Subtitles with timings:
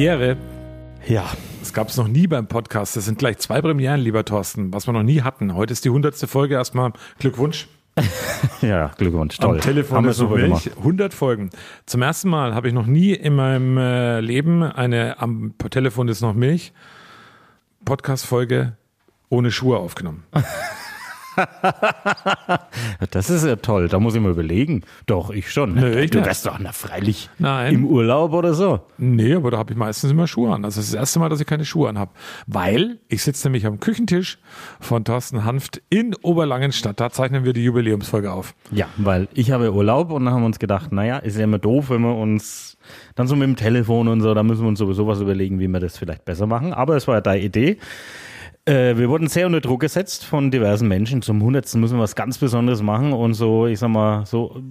[0.00, 0.38] Premiere.
[1.06, 2.96] Ja, Das gab es noch nie beim Podcast.
[2.96, 5.54] Das sind gleich zwei Premieren, lieber Thorsten, was wir noch nie hatten.
[5.54, 6.54] Heute ist die hundertste Folge.
[6.54, 7.68] Erstmal Glückwunsch.
[8.62, 9.56] ja, Glückwunsch, toll.
[9.56, 10.64] Am Telefon Haben ist noch super Milch.
[10.64, 10.78] gemacht.
[10.78, 11.50] 100 Folgen.
[11.84, 16.22] Zum ersten Mal habe ich noch nie in meinem äh, Leben eine am Telefon ist
[16.22, 16.72] noch Milch
[17.84, 18.78] Podcast-Folge
[19.28, 20.24] ohne Schuhe aufgenommen.
[23.10, 24.82] Das ist ja toll, da muss ich mal überlegen.
[25.06, 25.76] Doch, ich schon.
[25.98, 27.74] Ich du wärst doch na, freilich Nein.
[27.74, 28.80] im Urlaub oder so.
[28.98, 30.64] Nee, aber da habe ich meistens immer Schuhe an.
[30.64, 32.14] Also das ist das erste Mal, dass ich keine Schuhe anhab.
[32.46, 34.38] Weil ich sitze nämlich am Küchentisch
[34.80, 37.00] von Thorsten Hanft in Oberlangenstadt.
[37.00, 38.54] Da zeichnen wir die Jubiläumsfolge auf.
[38.70, 41.58] Ja, weil ich habe Urlaub und dann haben wir uns gedacht, naja, ist ja immer
[41.58, 42.76] doof, wenn wir uns
[43.14, 45.68] dann so mit dem Telefon und so, da müssen wir uns sowieso was überlegen, wie
[45.68, 46.72] wir das vielleicht besser machen.
[46.72, 47.78] Aber es war ja deine Idee.
[48.70, 51.22] Äh, wir wurden sehr unter Druck gesetzt von diversen Menschen.
[51.22, 51.74] Zum 100.
[51.74, 54.62] müssen wir was ganz Besonderes machen und so, ich sag mal, so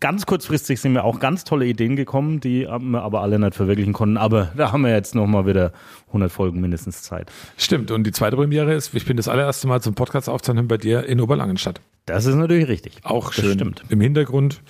[0.00, 3.94] ganz kurzfristig sind mir auch ganz tolle Ideen gekommen, die wir aber alle nicht verwirklichen
[3.94, 4.18] konnten.
[4.18, 5.72] Aber da haben wir jetzt nochmal wieder
[6.08, 7.32] 100 Folgen mindestens Zeit.
[7.56, 7.90] Stimmt.
[7.90, 11.04] Und die zweite Premiere ist, ich bin das allererste Mal zum Podcast aufzeichnen bei dir
[11.06, 11.80] in Oberlangenstadt.
[12.04, 12.98] Das ist natürlich richtig.
[13.02, 13.54] Auch Das schön.
[13.54, 13.82] stimmt.
[13.88, 14.60] Im Hintergrund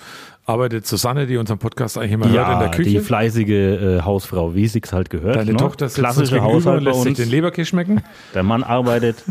[0.49, 2.89] arbeitet Susanne, die unseren Podcast eigentlich immer hört in Ja, der Küche.
[2.89, 5.35] die fleißige äh, Hausfrau, wie sich's halt gehört.
[5.35, 5.57] Deine ne?
[5.57, 7.17] Tochter sitzt klassische Haushalt lässt sich uns.
[7.19, 8.01] den Leberkäse schmecken.
[8.33, 9.23] Der Mann arbeitet,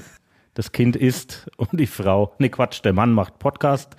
[0.54, 3.96] das Kind isst und die Frau, nee Quatsch, der Mann macht Podcast.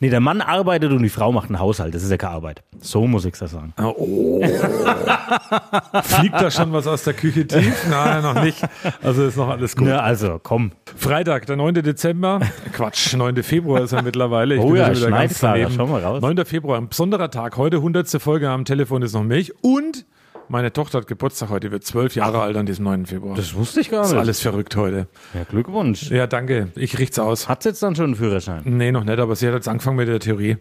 [0.00, 1.92] Nee, der Mann arbeitet und die Frau macht einen Haushalt.
[1.94, 2.62] Das ist ja keine Arbeit.
[2.80, 3.72] So muss ich das sagen.
[3.82, 4.40] Oh.
[6.02, 7.86] Fliegt da schon was aus der Küche tief?
[7.90, 8.62] Nein, noch nicht.
[9.02, 9.88] Also ist noch alles gut.
[9.88, 10.70] Na, also, komm.
[10.96, 11.74] Freitag, der 9.
[11.74, 12.40] Dezember.
[12.72, 13.42] Quatsch, 9.
[13.42, 14.54] Februar ist er mittlerweile.
[14.56, 15.74] Ich Oh bin ja, schon wieder ganz klar, daneben.
[15.76, 16.22] schau mal raus.
[16.22, 16.44] 9.
[16.44, 17.56] Februar, ein besonderer Tag.
[17.56, 18.08] Heute 100.
[18.22, 19.52] Folge am Telefon ist noch Milch.
[19.62, 20.06] Und
[20.48, 23.06] meine Tochter hat Geburtstag heute, wird zwölf Jahre alt an diesem 9.
[23.06, 23.36] Februar.
[23.36, 24.20] Das wusste ich gar ist nicht.
[24.20, 25.06] alles verrückt heute.
[25.34, 26.10] Ja, Glückwunsch.
[26.10, 26.68] Ja, danke.
[26.74, 27.48] Ich richt's aus.
[27.48, 28.62] Hat's jetzt dann schon einen Führerschein?
[28.64, 30.56] Nee, noch nicht, aber sie hat jetzt angefangen mit der Theorie.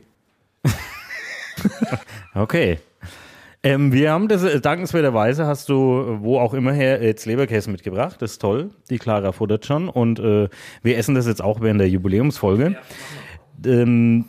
[2.34, 2.78] Okay.
[3.64, 5.74] Ähm, wir haben das, äh, dankenswerterweise hast du,
[6.20, 8.22] äh, wo auch immer her, jetzt Leberkäse mitgebracht.
[8.22, 8.70] Das ist toll.
[8.90, 9.90] Die Clara futtert schon.
[9.90, 10.48] Und äh,
[10.84, 12.78] wir essen das jetzt auch während der Jubiläumsfolge.
[13.66, 14.26] Ähm,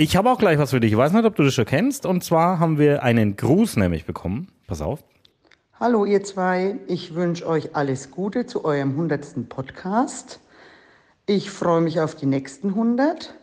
[0.00, 0.92] ich habe auch gleich was für dich.
[0.92, 2.06] Ich weiß nicht, ob du das schon kennst.
[2.06, 4.48] Und zwar haben wir einen Gruß nämlich bekommen.
[4.66, 5.04] Pass auf.
[5.78, 9.46] Hallo ihr zwei, ich wünsche euch alles Gute zu eurem 100.
[9.50, 10.40] Podcast.
[11.26, 13.34] Ich freue mich auf die nächsten 100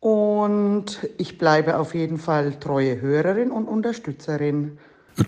[0.00, 4.76] und ich bleibe auf jeden Fall treue Hörerin und Unterstützerin.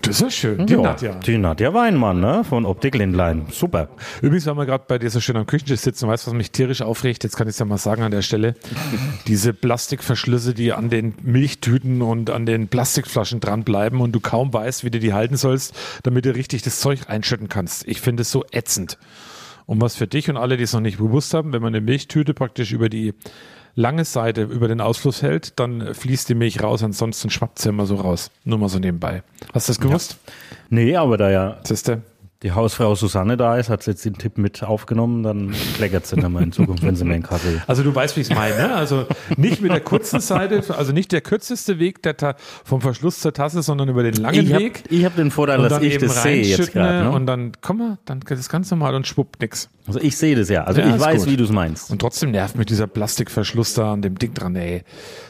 [0.01, 0.65] Das ist schön.
[0.65, 1.13] Die Ja, Nadja.
[1.15, 2.43] Die Nadja Weinmann, ne?
[2.43, 3.45] Von Optik Lindlein.
[3.51, 3.89] Super.
[4.21, 6.51] Übrigens, wenn wir gerade bei dir so schön am Küchentisch sitzen, weißt du, was mich
[6.51, 7.23] tierisch aufregt?
[7.23, 8.55] Jetzt kann ich es ja mal sagen an der Stelle.
[9.27, 14.83] Diese Plastikverschlüsse, die an den Milchtüten und an den Plastikflaschen dranbleiben und du kaum weißt,
[14.83, 17.87] wie du die halten sollst, damit du richtig das Zeug einschütten kannst.
[17.87, 18.97] Ich finde es so ätzend.
[19.65, 21.81] Und was für dich und alle, die es noch nicht bewusst haben, wenn man eine
[21.81, 23.13] Milchtüte praktisch über die
[23.75, 27.85] lange Seite über den Ausfluss hält, dann fließt die Milch raus, ansonsten schwappt sie immer
[27.85, 28.31] so raus.
[28.43, 29.23] Nur mal so nebenbei.
[29.53, 30.17] Hast du das gewusst?
[30.69, 32.01] Nee, aber da ja Siehste?
[32.43, 36.17] Die Hausfrau Susanne da ist, hat sie jetzt den Tipp mit aufgenommen, dann kleckert sie
[36.17, 37.61] dann mal in Zukunft, wenn sie mehr in Kaffee.
[37.67, 38.55] Also du weißt, wie ich es meine.
[38.55, 38.75] Ne?
[38.75, 39.05] Also
[39.37, 43.33] nicht mit der kurzen Seite, also nicht der kürzeste Weg der Ta vom Verschluss zur
[43.33, 44.83] Tasse, sondern über den langen Ich habe Weg.
[45.05, 47.05] hab den Vorteil, dass ich das sehe jetzt gerade.
[47.05, 47.11] Ne?
[47.11, 49.69] und dann komm mal, dann geht das ganz normal und schwuppt nix.
[49.87, 50.65] Also ich sehe das ja.
[50.65, 51.31] Also Ja, ich weiß, gut.
[51.31, 51.91] wie du es meinst.
[51.91, 54.83] Und trotzdem nervt mich dieser Plastikverschluss da an dem Ding dran, ey.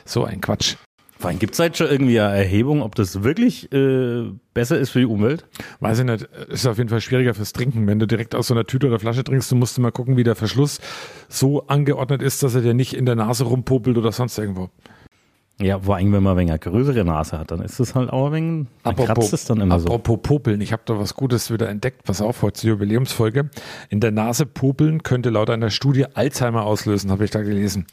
[0.06, 0.75] So ein Quatsch.
[1.23, 4.89] Vor allem gibt es halt schon irgendwie eine Erhebung, ob das wirklich äh, besser ist
[4.89, 5.45] für die Umwelt?
[5.79, 7.88] Weiß ich nicht, ist auf jeden Fall schwieriger fürs Trinken.
[7.88, 10.25] Wenn du direkt aus so einer Tüte oder Flasche trinkst, du musst mal gucken, wie
[10.25, 10.81] der Verschluss
[11.29, 14.69] so angeordnet ist, dass er dir nicht in der Nase rumpopelt oder sonst irgendwo.
[15.61, 18.34] Ja, vor allem, wenn man eine größere Nase hat, dann ist das halt auch ein
[18.34, 19.87] wenig, dann kratzt es dann immer so.
[19.87, 22.03] apropos Popeln, ich habe da was Gutes wieder entdeckt.
[22.03, 23.49] Pass auf, heute zur Jubiläumsfolge.
[23.87, 27.85] In der Nase popeln könnte laut einer Studie Alzheimer auslösen, habe ich da gelesen.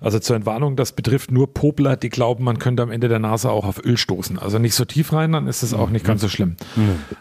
[0.00, 3.50] Also zur Entwarnung, das betrifft nur Popler, die glauben, man könnte am Ende der Nase
[3.50, 4.38] auch auf Öl stoßen.
[4.38, 6.56] Also nicht so tief rein, dann ist es auch nicht ganz so schlimm.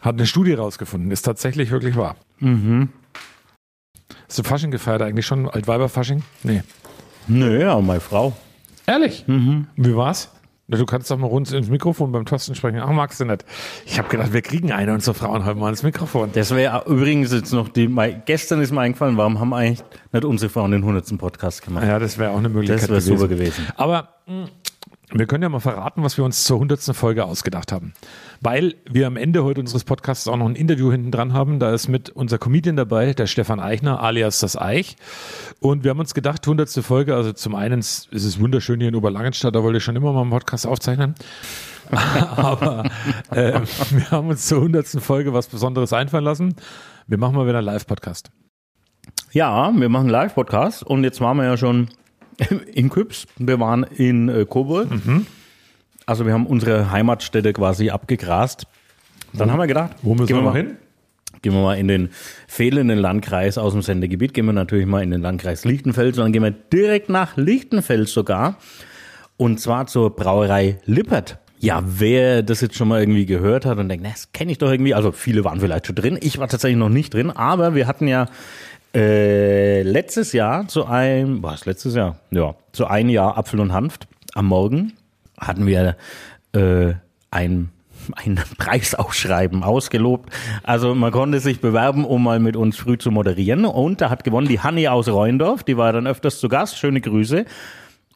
[0.02, 2.16] Hat eine Studie rausgefunden, ist tatsächlich wirklich wahr.
[2.42, 5.50] Hast du Fasching gefeiert eigentlich schon?
[5.50, 6.24] Altweiberfasching?
[6.44, 6.62] Nee.
[7.28, 8.36] Nö, ja, meine Frau.
[8.88, 9.26] Ehrlich?
[9.28, 10.30] Wie war's?
[10.72, 12.80] Du kannst doch mal rund ins Mikrofon beim Thorsten sprechen.
[12.80, 13.44] Ach, magst du nicht?
[13.88, 16.30] Ich habe gedacht, wir kriegen eine unsere Frauen halt mal ins Mikrofon.
[16.34, 17.90] Das wäre übrigens jetzt noch die,
[18.26, 21.18] gestern ist mir eingefallen, warum haben eigentlich nicht unsere Frauen den 100.
[21.18, 21.86] Podcast gemacht?
[21.88, 23.66] Ja, das wäre auch eine Möglichkeit Das wäre super gewesen.
[23.78, 24.46] Aber mh,
[25.12, 26.96] wir können ja mal verraten, was wir uns zur 100.
[26.96, 27.94] Folge ausgedacht haben.
[28.42, 31.60] Weil wir am Ende heute unseres Podcasts auch noch ein Interview hinten dran haben.
[31.60, 34.98] Da ist mit unser Comedian dabei, der Stefan Eichner, alias das Eich.
[35.60, 36.70] Und wir haben uns gedacht, 100.
[36.84, 40.14] Folge, also zum einen ist es wunderschön hier in Oberlangenstadt, da wollte ich schon immer
[40.14, 41.16] mal einen Podcast aufzeichnen.
[41.90, 42.84] Aber
[43.32, 43.60] äh,
[43.90, 44.88] wir haben uns zur 100.
[45.02, 46.56] Folge was Besonderes einfallen lassen.
[47.08, 48.30] Wir machen mal wieder einen Live-Podcast.
[49.32, 51.90] Ja, wir machen einen Live-Podcast und jetzt waren wir ja schon
[52.74, 54.88] in Küps, wir waren in äh, Coburg.
[56.06, 58.66] Also wir haben unsere Heimatstätte quasi abgegrast.
[59.34, 60.78] Dann haben wir gedacht, Wo müssen gehen wir mal hin?
[61.42, 62.10] Gehen wir mal in den
[62.48, 66.34] fehlenden Landkreis aus dem Sendegebiet, gehen wir natürlich mal in den Landkreis Lichtenfels und dann
[66.34, 68.58] gehen wir direkt nach Lichtenfels sogar.
[69.38, 71.38] Und zwar zur Brauerei Lippert.
[71.60, 74.58] Ja, wer das jetzt schon mal irgendwie gehört hat und denkt, na, das kenne ich
[74.58, 77.76] doch irgendwie, also viele waren vielleicht schon drin, ich war tatsächlich noch nicht drin, aber
[77.76, 78.28] wir hatten ja
[78.96, 82.18] äh, letztes Jahr zu einem, was letztes Jahr?
[82.32, 84.94] Ja, zu einem Jahr Apfel und Hanft am Morgen
[85.40, 85.96] hatten wir
[86.54, 86.94] äh,
[87.32, 87.70] ein
[88.16, 90.34] ein Preisausschreiben ausgelobt.
[90.64, 93.66] Also man konnte sich bewerben, um mal mit uns früh zu moderieren.
[93.66, 95.64] Und da hat gewonnen die Hanni aus Rheindorf.
[95.64, 96.78] Die war dann öfters zu Gast.
[96.78, 97.46] Schöne Grüße.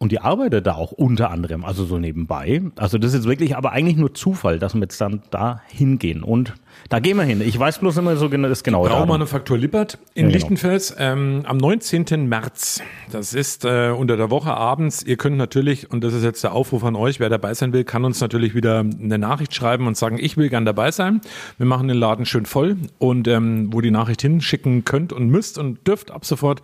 [0.04, 2.62] Und die arbeitet da auch unter anderem, also so nebenbei.
[2.76, 6.24] Also das ist wirklich aber eigentlich nur Zufall, dass wir jetzt dann da hingehen.
[6.24, 6.56] Und
[6.90, 7.40] da gehen wir hin.
[7.40, 9.08] Ich weiß bloß immer so genau das genaue Datum.
[9.08, 10.34] Braumanufaktur Lippert in Ja, genau.
[10.34, 12.28] Lichtenfels ähm, am 19.
[12.28, 12.82] März.
[13.14, 15.04] Das ist äh, unter der Woche abends.
[15.04, 17.86] Ihr könnt natürlich, und das ist jetzt der Aufruf an euch, wer dabei sein will,
[17.86, 21.22] kann uns natürlich wieder eine Nachricht schreiben und sagen, ich will gern dabei sein.
[21.58, 25.58] Wir machen den Laden schön voll und ähm, wo die Nachricht hinschicken könnt und müsst
[25.58, 26.62] und dürft ab sofort,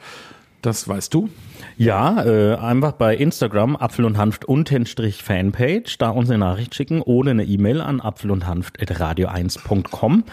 [0.61, 1.29] das weißt du.
[1.79, 7.01] Ja, äh, einfach bei Instagram Apfel und Hanft Untenstrich Fanpage, da uns eine Nachricht schicken
[7.01, 10.25] oder eine E-Mail an apfel und Hanft radio1.com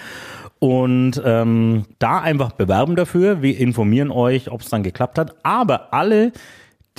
[0.59, 3.43] und ähm, da einfach bewerben dafür.
[3.43, 5.37] Wir informieren euch, ob es dann geklappt hat.
[5.45, 6.33] Aber alle,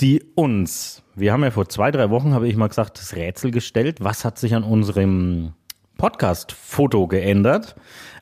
[0.00, 3.50] die uns, wir haben ja vor zwei, drei Wochen, habe ich mal gesagt, das Rätsel
[3.50, 5.52] gestellt, was hat sich an unserem
[5.98, 7.76] Podcast-Foto geändert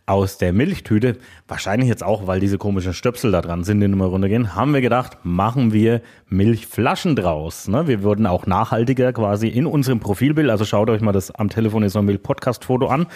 [0.07, 1.17] aus der Milchtüte.
[1.49, 4.81] Wahrscheinlich jetzt auch, weil diese komischen Stöpsel da dran sind, die mehr runtergehen, haben wir
[4.81, 7.67] gedacht, machen wir Milchflaschen draus.
[7.69, 7.89] Ne?
[7.89, 10.49] Wir wurden auch nachhaltiger quasi in unserem Profilbild.
[10.49, 13.07] Also schaut euch mal das am Telefon ist noch ein Podcast-Foto an.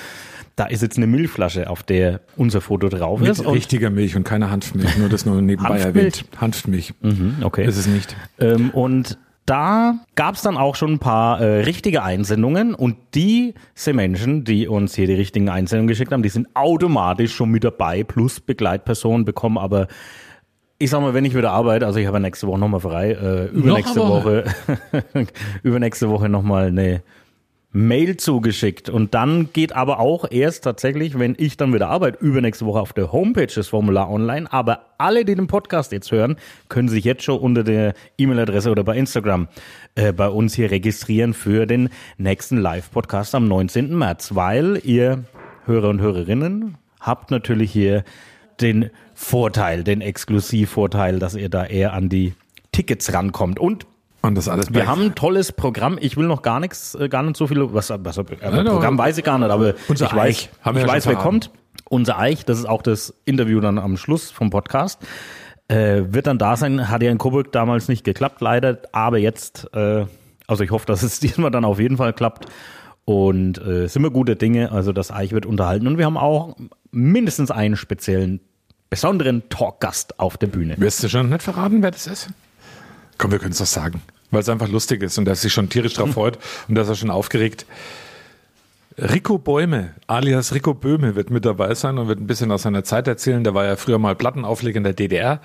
[0.56, 3.38] Da ist jetzt eine Milchflasche, auf der unser Foto drauf ist.
[3.38, 5.96] Mit Und- richtiger Milch und keine Hanfmilch, nur das nur nebenbei Hanfmilch?
[5.96, 6.24] erwähnt.
[6.40, 6.94] Hanfmilch.
[7.00, 7.66] Mhm, okay.
[7.66, 8.16] Ist es nicht.
[8.40, 9.16] Ähm, und
[9.46, 14.68] da gab es dann auch schon ein paar äh, richtige Einsendungen und diese Menschen, die
[14.68, 19.24] uns hier die richtigen Einsendungen geschickt haben, die sind automatisch schon mit dabei, plus Begleitpersonen
[19.24, 19.88] bekommen aber
[20.82, 23.10] ich sag mal, wenn ich wieder arbeite, also ich habe ja nächste Woche nochmal frei,
[23.10, 24.44] äh, übernächste eine Woche,
[25.62, 27.02] übernächste Woche nochmal eine
[27.72, 28.88] Mail zugeschickt.
[28.88, 32.92] Und dann geht aber auch erst tatsächlich, wenn ich dann wieder arbeite, übernächste Woche auf
[32.92, 34.52] der Homepage das Formular online.
[34.52, 36.36] Aber alle, die den Podcast jetzt hören,
[36.68, 39.48] können sich jetzt schon unter der E-Mail-Adresse oder bei Instagram
[39.94, 43.96] äh, bei uns hier registrieren für den nächsten Live-Podcast am 19.
[43.96, 45.24] März, weil ihr
[45.64, 48.02] Hörer und Hörerinnen habt natürlich hier
[48.60, 52.34] den Vorteil, den Exklusivvorteil, dass ihr da eher an die
[52.72, 53.58] Tickets rankommt.
[53.58, 53.86] Und
[54.22, 55.98] Und das alles wir haben ein tolles Programm.
[56.00, 57.72] Ich will noch gar nichts, äh, gar nicht so viel.
[57.72, 60.86] Was, was äh, Nein, Programm weiß ich gar nicht, aber Unser ich weiß, ich ja
[60.86, 61.50] weiß, wer kommt.
[61.88, 65.00] Unser Eich, das ist auch das Interview dann am Schluss vom Podcast.
[65.68, 66.90] Äh, wird dann da sein.
[66.90, 68.78] Hat ja in Coburg damals nicht geklappt, leider.
[68.92, 70.04] Aber jetzt, äh,
[70.46, 72.46] also ich hoffe, dass es diesmal dann auf jeden Fall klappt.
[73.06, 74.70] Und äh, sind wir gute Dinge.
[74.70, 75.86] Also das Eich wird unterhalten.
[75.86, 76.56] Und wir haben auch
[76.90, 78.40] mindestens einen speziellen,
[78.90, 80.74] besonderen Talkgast auf der Bühne.
[80.76, 82.28] Wirst du schon nicht verraten, wer das ist?
[83.20, 84.00] Komm, wir können es doch sagen.
[84.30, 86.94] Weil es einfach lustig ist und dass sich schon tierisch drauf freut und dass er
[86.94, 87.66] schon aufgeregt.
[88.96, 92.82] Rico Bäume, alias Rico Böhme, wird mit dabei sein und wird ein bisschen aus seiner
[92.82, 93.44] Zeit erzählen.
[93.44, 95.40] Der war ja früher mal Plattenaufleger in der DDR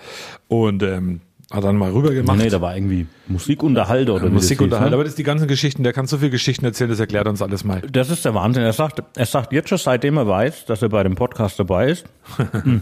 [0.47, 1.19] und ähm,
[1.51, 2.37] hat dann mal rüber gemacht.
[2.37, 4.89] Nee, da war irgendwie Musikunterhalter oder das Musikunterhalter.
[4.89, 4.95] ne?
[4.95, 7.41] Aber das ist die ganzen Geschichten, der kann so viele Geschichten erzählen, das erklärt uns
[7.41, 7.81] alles mal.
[7.81, 8.63] Das ist der Wahnsinn.
[8.63, 11.89] Er sagt, er sagt jetzt schon, seitdem er weiß, dass er bei dem Podcast dabei
[11.91, 12.05] ist.
[12.51, 12.81] Hm.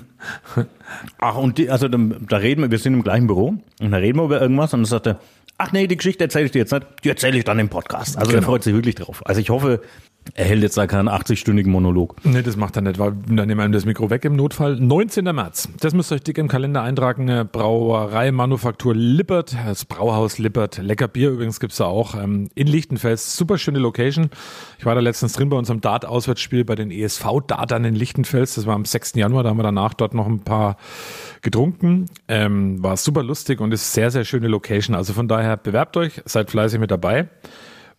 [1.20, 4.18] Ach, und die, also da, reden wir, wir sind im gleichen Büro und da reden
[4.20, 5.20] wir über irgendwas und dann sagt er,
[5.58, 8.18] ach nee, die Geschichte erzähle ich dir jetzt nicht, die erzähle ich dann im Podcast.
[8.18, 8.48] Also er Genau.
[8.48, 9.22] freut sich wirklich drauf.
[9.26, 9.82] Also ich hoffe,
[10.36, 12.16] er hält jetzt da keinen 80-stündigen Monolog.
[12.24, 14.78] Nee, das macht er nicht, weil dann nehmen wir ihm das Mikro weg im Notfall.
[14.78, 15.26] 19.
[15.26, 15.70] März.
[15.80, 17.48] Das müsst ihr euch dick im Kalender eintragen.
[17.52, 20.78] Brauerei Manufaktur Lippert, das Brauhaus Lippert.
[20.78, 22.16] Lecker Bier übrigens gibt's da auch.
[22.16, 23.36] Ähm, in Lichtenfels.
[23.36, 24.30] Super schöne Location.
[24.80, 28.56] Ich war da letztens drin bei unserem Dart-Auswärtsspiel bei den ESV-Dartern in Lichtenfels.
[28.56, 29.14] Das war am 6.
[29.16, 29.44] Januar.
[29.44, 30.78] Da haben wir danach dort noch ein paar
[31.42, 32.08] getrunken.
[32.28, 34.96] Ähm, war super lustig und ist sehr, sehr schöne Location.
[34.96, 37.28] Also von daher bewerbt euch, seid fleißig mit dabei.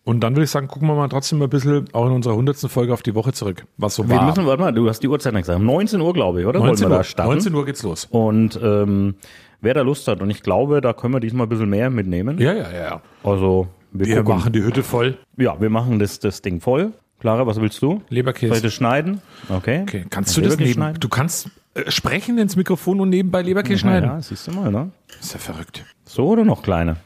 [0.05, 2.33] Und dann würde ich sagen, gucken wir mal trotzdem mal ein bisschen auch in unserer
[2.33, 2.57] 100.
[2.71, 4.27] Folge auf die Woche zurück, was so Wir war.
[4.27, 5.59] müssen, warte mal, du hast die Uhrzeit nicht gesagt.
[5.59, 6.59] Um 19 Uhr, glaube ich, oder?
[6.59, 7.31] 19 Wollen wir Uhr, da starten?
[7.33, 8.05] 19 Uhr geht's los.
[8.11, 9.15] Und ähm,
[9.61, 12.37] wer da Lust hat, und ich glaube, da können wir diesmal ein bisschen mehr mitnehmen.
[12.39, 12.77] Ja, ja, ja.
[12.83, 13.01] ja.
[13.23, 14.35] Also, wir, Wir gucken.
[14.37, 15.17] machen die Hütte voll.
[15.37, 16.93] Ja, wir machen das, das Ding voll.
[17.19, 17.87] Clara, was willst du?
[17.89, 18.61] Soll ich Leberkäse.
[18.61, 19.21] das schneiden?
[19.49, 19.81] Okay.
[19.81, 20.99] Okay, kannst du das Leberkäse neben, schneiden?
[20.99, 24.07] du kannst äh, sprechen ins Mikrofon und nebenbei Leberkäse schneiden?
[24.09, 24.91] Ja, siehst du mal, ne?
[25.19, 25.83] ist ja verrückt.
[26.03, 26.97] So oder noch kleiner?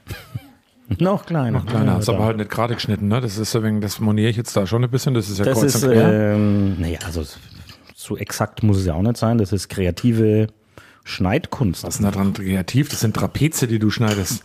[1.00, 1.62] noch kleiner.
[1.62, 3.22] Kleiner, Ja, ist aber halt nicht gerade geschnitten, ne?
[3.22, 5.46] Das ist ja wegen, das moniere ich jetzt da schon ein bisschen, das ist ja
[5.46, 7.24] Das kreuz ist, ähm, naja, also
[7.96, 9.38] so exakt muss es ja auch nicht sein.
[9.38, 10.48] Das ist kreative
[11.04, 11.84] Schneidkunst.
[11.84, 12.90] Was ist denn da dran kreativ?
[12.90, 14.44] Das sind Trapeze, die du schneidest.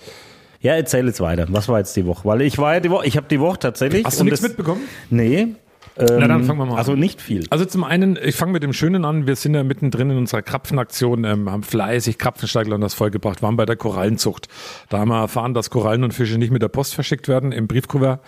[0.61, 1.47] Ja, erzähl jetzt weiter.
[1.51, 2.25] Was war jetzt die Woche?
[2.27, 4.05] Weil ich war ja die Woche, ich habe die Woche tatsächlich.
[4.05, 4.81] Hast du nichts das- mitbekommen?
[5.11, 5.49] Nee.
[5.97, 6.79] Ähm, Na, dann fangen wir mal an.
[6.79, 7.47] Also nicht viel.
[7.51, 10.43] Also zum einen, ich fange mit dem Schönen an, wir sind ja mittendrin in unserer
[10.43, 14.49] Krapfenaktion, ähm, haben fleißig Krapfensteigler und das vollgebracht, waren bei der Korallenzucht.
[14.89, 17.69] Da haben wir erfahren, dass Korallen und Fische nicht mit der Post verschickt werden im
[17.69, 18.21] Briefkuvert.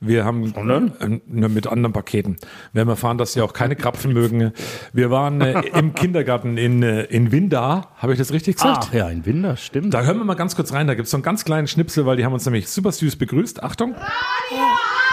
[0.00, 0.52] Wir haben
[1.00, 2.36] ähm, nur mit anderen Paketen.
[2.72, 4.52] Wir haben erfahren, dass sie auch keine Krapfen mögen.
[4.92, 8.88] Wir waren äh, im Kindergarten in, äh, in Windar, habe ich das richtig gesagt?
[8.88, 9.94] Ach ja, ein Winter, stimmt.
[9.94, 12.06] Da hören wir mal ganz kurz rein, da gibt es so einen ganz kleinen Schnipsel,
[12.06, 13.62] weil die haben uns nämlich super süß begrüßt.
[13.62, 13.94] Achtung.
[13.94, 15.03] Peter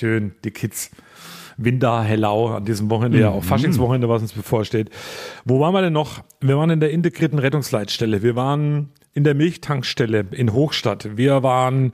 [0.00, 0.90] Schön, die Kids.
[1.58, 4.88] Windar, Hellau an diesem Wochenende, ja auch Faschingswochenende, was uns bevorsteht.
[5.44, 6.24] Wo waren wir denn noch?
[6.40, 8.22] Wir waren in der integrierten Rettungsleitstelle.
[8.22, 11.18] Wir waren in der Milchtankstelle in Hochstadt.
[11.18, 11.92] Wir waren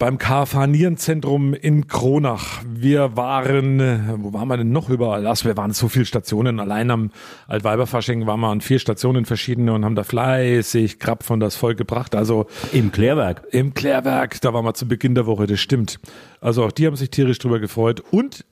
[0.00, 2.62] beim KFH Nierenzentrum in Kronach.
[2.66, 5.26] Wir waren, äh, wo waren wir denn noch überall?
[5.26, 6.58] Also wir waren so viele Stationen.
[6.58, 7.10] Allein am
[7.48, 11.76] Altweiberfasching waren wir an vier Stationen verschiedene und haben da fleißig Krapf von das Volk
[11.76, 12.14] gebracht.
[12.14, 13.42] Also Im Klärwerk.
[13.50, 16.00] im Klärwerk, da waren wir zu Beginn der Woche, das stimmt.
[16.40, 18.46] Also auch die haben sich tierisch drüber gefreut und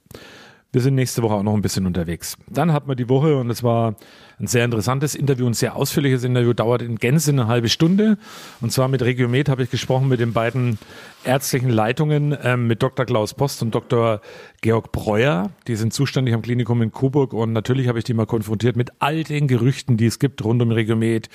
[0.71, 2.37] wir sind nächste Woche auch noch ein bisschen unterwegs.
[2.47, 3.97] Dann hat man die Woche und es war
[4.41, 8.19] ein sehr interessantes Interview, ein sehr ausführliches Interview, dauert in Gänze eine halbe Stunde.
[8.61, 10.79] Und zwar mit Regiomed habe ich gesprochen mit den beiden
[11.25, 13.05] ärztlichen Leitungen, ähm, mit Dr.
[13.05, 14.21] Klaus Post und Dr.
[14.61, 15.51] Georg Breuer.
[15.67, 18.93] Die sind zuständig am Klinikum in Coburg und natürlich habe ich die mal konfrontiert mit
[19.01, 21.29] all den Gerüchten, die es gibt rund um Regiomed.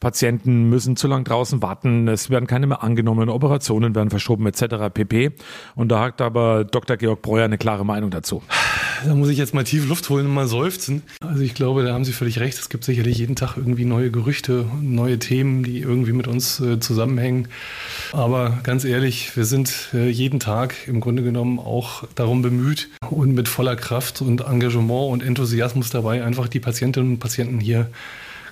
[0.00, 4.92] Patienten müssen zu lang draußen warten, es werden keine mehr angenommen, Operationen werden verschoben etc.
[4.92, 5.32] pp.
[5.74, 6.96] Und da hat aber Dr.
[6.96, 8.42] Georg Breuer eine klare Meinung dazu.
[9.04, 11.02] Da muss ich jetzt mal tief Luft holen und mal seufzen.
[11.20, 12.58] Also ich glaube, da haben Sie völlig recht.
[12.58, 16.80] Es gibt sicherlich jeden Tag irgendwie neue Gerüchte, neue Themen, die irgendwie mit uns äh,
[16.80, 17.48] zusammenhängen.
[18.12, 23.34] Aber ganz ehrlich, wir sind äh, jeden Tag im Grunde genommen auch darum bemüht und
[23.34, 27.90] mit voller Kraft und Engagement und Enthusiasmus dabei, einfach die Patientinnen und Patienten hier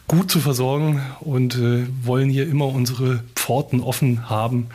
[0.06, 4.66] gut zu versorgen und äh, wollen hier immer unsere Pforten offen haben,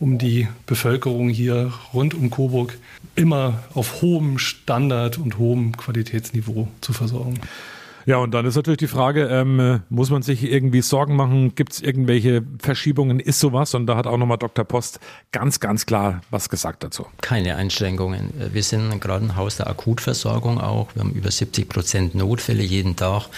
[0.00, 2.76] um die Bevölkerung hier rund um Coburg
[3.16, 7.38] immer auf hohem Standard und hohem Qualitätsniveau zu versorgen.
[8.06, 11.54] Ja, und dann ist natürlich die Frage, ähm, äh, muss man sich irgendwie Sorgen machen?
[11.54, 13.18] Gibt es irgendwelche Verschiebungen?
[13.18, 13.74] Ist sowas?
[13.74, 14.64] Und da hat auch nochmal Dr.
[14.64, 15.00] Post
[15.32, 17.06] ganz, ganz klar was gesagt dazu.
[17.22, 18.32] Keine Einschränkungen.
[18.52, 20.88] Wir sind ein Krankenhaus der Akutversorgung auch.
[20.94, 23.28] Wir haben über 70 Prozent Notfälle jeden Tag.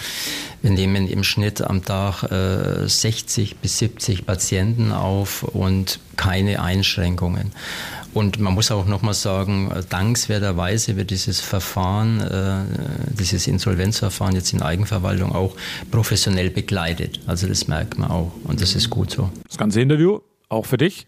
[0.61, 7.51] Wir nehmen im Schnitt am Tag äh, 60 bis 70 Patienten auf und keine Einschränkungen.
[8.17, 12.63] Und man muss auch nochmal sagen, äh, dankenswerterweise wird dieses Verfahren, äh,
[13.13, 15.55] dieses Insolvenzverfahren jetzt in Eigenverwaltung auch
[15.91, 17.19] professionell begleitet.
[17.27, 19.29] Also das merkt man auch und das ist gut so.
[19.47, 21.05] Das ganze Interview, auch für dich,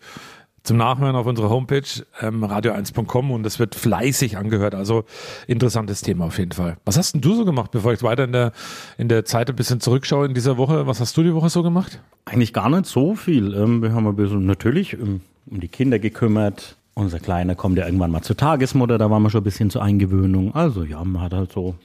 [0.61, 1.81] zum Nachhören auf unserer Homepage
[2.21, 4.75] ähm, radio1.com und es wird fleißig angehört.
[4.75, 5.03] Also
[5.47, 6.77] interessantes Thema auf jeden Fall.
[6.85, 8.51] Was hast denn du so gemacht, bevor ich weiter in der,
[8.99, 10.85] in der Zeit ein bisschen zurückschaue in dieser Woche?
[10.85, 11.99] Was hast du die Woche so gemacht?
[12.25, 13.55] Eigentlich gar nicht so viel.
[13.55, 16.75] Ähm, wir haben ein bisschen natürlich ähm, um die Kinder gekümmert.
[16.95, 19.81] Unser Kleiner kommt ja irgendwann mal zur Tagesmutter, da waren wir schon ein bisschen zur
[19.81, 20.53] Eingewöhnung.
[20.53, 21.75] Also ja, man hat halt so.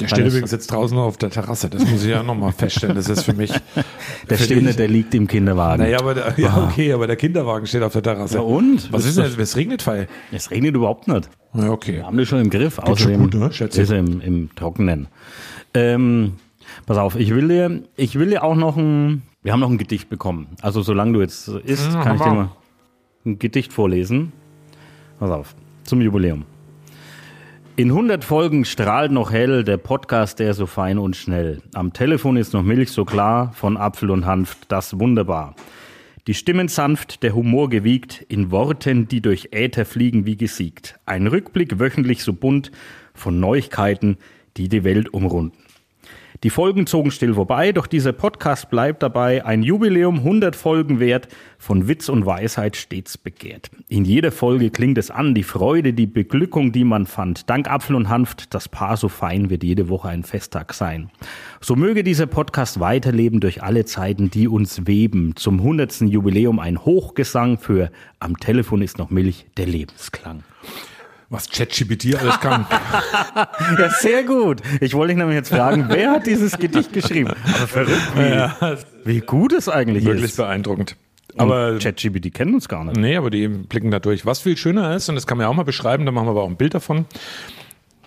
[0.00, 1.70] Der steht übrigens jetzt draußen auf der Terrasse.
[1.70, 2.96] Das muss ich ja nochmal feststellen.
[2.96, 3.50] Das ist für mich.
[4.28, 5.82] Der nicht, der liegt im Kinderwagen.
[5.82, 8.34] Naja, aber der, ja, okay, aber der Kinderwagen steht auf der Terrasse.
[8.38, 8.92] Ja, und?
[8.92, 9.24] Was ist denn?
[9.24, 10.08] Es regnet feil.
[10.32, 11.30] Es regnet überhaupt nicht.
[11.54, 11.94] Ja, okay.
[11.94, 12.74] Wir haben das schon im Griff.
[12.74, 13.82] schon Außerdem gut, ne, Schätze?
[13.82, 15.06] ist im, im Trockenen.
[15.74, 16.34] Ähm,
[16.86, 19.78] pass auf, ich will dir, ich will dir auch noch ein, wir haben noch ein
[19.78, 20.48] Gedicht bekommen.
[20.60, 22.50] Also solange du jetzt isst, Ja, kann ich dir mal
[23.24, 24.32] ein Gedicht vorlesen.
[25.18, 26.44] Pass auf, zum Jubiläum.
[27.76, 31.62] In 100 Folgen strahlt noch hell der Podcast, der so fein und schnell.
[31.74, 35.54] Am Telefon ist noch Milch so klar, von Apfel und Hanf, das wunderbar.
[36.26, 40.98] Die Stimmen sanft, der Humor gewiegt, in Worten, die durch Äther fliegen wie gesiegt.
[41.06, 42.70] Ein Rückblick wöchentlich so bunt
[43.14, 44.18] von Neuigkeiten,
[44.56, 45.65] die die Welt umrunden.
[46.42, 51.28] Die Folgen zogen still vorbei, doch dieser Podcast bleibt dabei ein Jubiläum 100 Folgen wert,
[51.58, 53.70] von Witz und Weisheit stets begehrt.
[53.88, 57.48] In jeder Folge klingt es an, die Freude, die Beglückung, die man fand.
[57.48, 61.10] Dank Apfel und Hanft, das Paar so fein wird jede Woche ein Festtag sein.
[61.60, 65.36] So möge dieser Podcast weiterleben durch alle Zeiten, die uns weben.
[65.36, 66.02] Zum 100.
[66.02, 70.44] Jubiläum ein Hochgesang für Am Telefon ist noch Milch, der Lebensklang.
[71.28, 72.66] Was ChatGPT alles kann.
[73.78, 74.62] Ja, sehr gut.
[74.80, 77.30] Ich wollte dich nämlich jetzt fragen, wer hat dieses Gedicht geschrieben?
[77.30, 80.36] Aber verrückt, wie, ja, wie gut es eigentlich wirklich ist.
[80.36, 80.96] beeindruckend.
[81.36, 82.96] Aber ChatGPT kennen uns gar nicht.
[82.96, 84.24] Nee, aber die blicken da durch.
[84.24, 86.30] Was viel schöner ist, und das kann man ja auch mal beschreiben, da machen wir
[86.30, 87.06] aber auch ein Bild davon.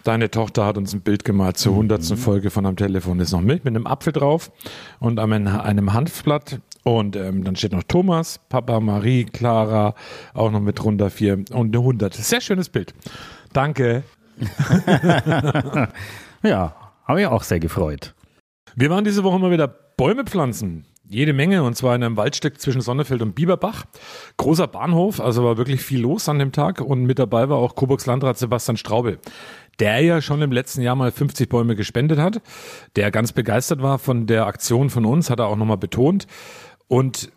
[0.03, 3.41] Deine Tochter hat uns ein Bild gemalt zur hundertsten Folge von Am Telefon ist noch
[3.41, 4.49] Milch mit einem Apfel drauf
[4.99, 6.59] und einem Hanfblatt.
[6.83, 9.95] Und ähm, dann steht noch Thomas, Papa, Marie, Clara,
[10.33, 12.13] auch noch mit runter vier und eine hundert.
[12.13, 12.93] Sehr schönes Bild.
[13.53, 14.03] Danke.
[16.41, 18.13] Ja, habe ich auch sehr gefreut.
[18.75, 20.86] Wir waren diese Woche mal wieder Bäume pflanzen.
[21.12, 23.86] Jede Menge und zwar in einem Waldstück zwischen Sonnefeld und Bieberbach.
[24.38, 27.75] Großer Bahnhof, also war wirklich viel los an dem Tag und mit dabei war auch
[27.75, 29.17] Coburgs Landrat Sebastian Straube,
[29.79, 32.41] der ja schon im letzten Jahr mal 50 Bäume gespendet hat,
[32.95, 36.27] der ganz begeistert war von der Aktion von uns, hat er auch nochmal betont
[36.89, 37.31] und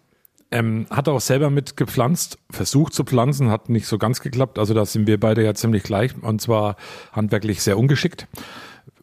[0.51, 4.59] ähm, hat auch selber mitgepflanzt, versucht zu pflanzen, hat nicht so ganz geklappt.
[4.59, 6.77] Also da sind wir beide ja ziemlich gleich und zwar
[7.13, 8.27] handwerklich sehr ungeschickt.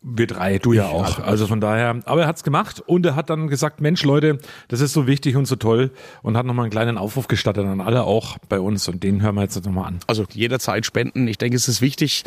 [0.01, 1.19] Wir drei, du ja auch.
[1.19, 4.39] Also von daher, aber er hat's gemacht und er hat dann gesagt, Mensch Leute,
[4.69, 5.91] das ist so wichtig und so toll
[6.21, 9.35] und hat nochmal einen kleinen Aufruf gestattet an alle auch bei uns und den hören
[9.35, 9.99] wir jetzt nochmal an.
[10.07, 11.27] Also jederzeit spenden.
[11.27, 12.23] Ich denke, es ist wichtig.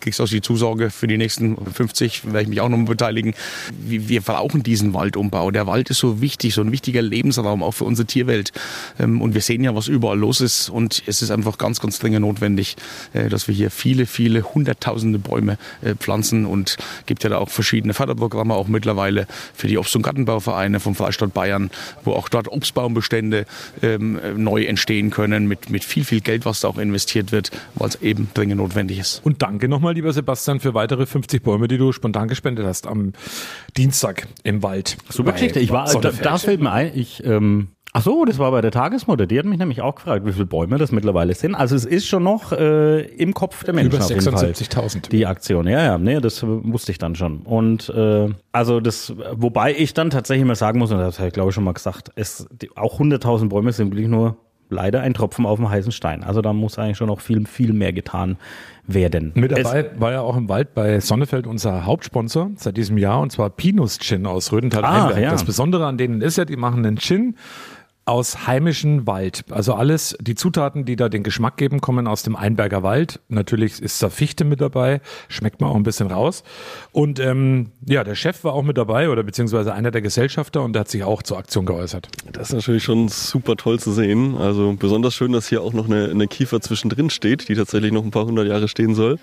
[0.00, 3.34] Kriegst auch die Zusage für die nächsten 50, werde ich mich auch noch mal beteiligen.
[3.78, 5.50] Wir wir brauchen diesen Waldumbau.
[5.50, 8.52] Der Wald ist so wichtig, so ein wichtiger Lebensraum auch für unsere Tierwelt.
[8.98, 10.68] Ähm, Und wir sehen ja, was überall los ist.
[10.68, 12.76] Und es ist einfach ganz, ganz dringend notwendig,
[13.12, 16.46] äh, dass wir hier viele, viele hunderttausende Bäume äh, pflanzen.
[16.46, 20.94] Und gibt ja da auch verschiedene Förderprogramme auch mittlerweile für die Obst- und Gartenbauvereine vom
[20.94, 21.70] Freistaat Bayern,
[22.04, 23.46] wo auch dort Obstbaumbestände
[23.82, 27.88] ähm, neu entstehen können mit, mit viel, viel Geld, was da auch investiert wird, weil
[27.88, 29.20] es eben dringend notwendig ist.
[29.24, 33.12] Und danke nochmal, lieber Sebastian, für weitere 50 Bäume, die du spontan gespendet hast am
[33.76, 34.96] Dienstag im Wald.
[35.08, 35.60] Super Geschichte.
[35.60, 38.70] Ich war, da, da fällt mir ein, ich, ähm, ach so, das war bei der
[38.70, 39.26] Tagesmutter.
[39.26, 41.54] Die hat mich nämlich auch gefragt, wie viele Bäume das mittlerweile sind.
[41.54, 44.50] Also es ist schon noch äh, im Kopf der Menschen Über auf jeden Fall.
[44.50, 45.10] 76.000.
[45.10, 47.40] Die Aktion, ja, ja, nee, das wusste ich dann schon.
[47.42, 51.34] Und äh, also das, wobei ich dann tatsächlich mal sagen muss, und das habe ich
[51.34, 54.36] glaube ich schon mal gesagt, es, die, auch 100.000 Bäume sind wirklich nur
[54.70, 56.24] leider ein Tropfen auf dem heißen Stein.
[56.24, 58.38] Also da muss eigentlich schon noch viel, viel mehr getan
[58.86, 59.32] werden.
[59.34, 63.20] Mit Es- dabei war ja auch im Wald bei Sonnefeld unser Hauptsponsor seit diesem Jahr
[63.20, 65.30] und zwar Pinus Gin aus Rödental Ah, ja.
[65.30, 67.36] Das Besondere an denen ist ja, die machen einen Gin
[68.04, 69.44] aus heimischem Wald.
[69.50, 73.20] Also alles, die Zutaten, die da den Geschmack geben, kommen aus dem Einberger Wald.
[73.28, 76.42] Natürlich ist da Fichte mit dabei, schmeckt man auch ein bisschen raus.
[76.90, 80.72] Und ähm, ja, der Chef war auch mit dabei oder beziehungsweise einer der Gesellschafter und
[80.72, 82.08] der hat sich auch zur Aktion geäußert.
[82.32, 84.36] Das ist natürlich schon super toll zu sehen.
[84.36, 88.04] Also besonders schön, dass hier auch noch eine, eine Kiefer zwischendrin steht, die tatsächlich noch
[88.04, 89.18] ein paar hundert Jahre stehen soll.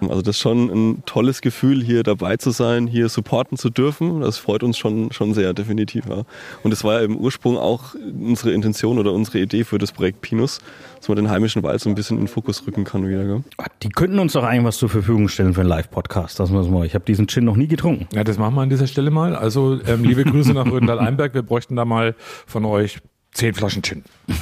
[0.00, 4.22] Also das ist schon ein tolles Gefühl, hier dabei zu sein, hier supporten zu dürfen.
[4.22, 6.06] Das freut uns schon, schon sehr, definitiv.
[6.08, 6.22] Ja.
[6.62, 10.20] Und es war ja im Ursprung auch unsere Intention oder unsere Idee für das Projekt
[10.20, 10.60] Pinus,
[10.96, 13.24] dass man den heimischen Wald so ein bisschen in den Fokus rücken kann wieder.
[13.24, 13.44] Gell?
[13.82, 16.38] Die könnten uns doch eigentlich was zur Verfügung stellen für einen Live-Podcast.
[16.40, 16.86] Das muss mal.
[16.86, 18.06] Ich habe diesen Gin noch nie getrunken.
[18.14, 19.34] Ja, das machen wir an dieser Stelle mal.
[19.34, 21.34] Also ähm, liebe Grüße nach Rödental Einberg.
[21.34, 22.14] Wir bräuchten da mal
[22.46, 22.98] von euch
[23.32, 24.04] zehn Flaschen Gin.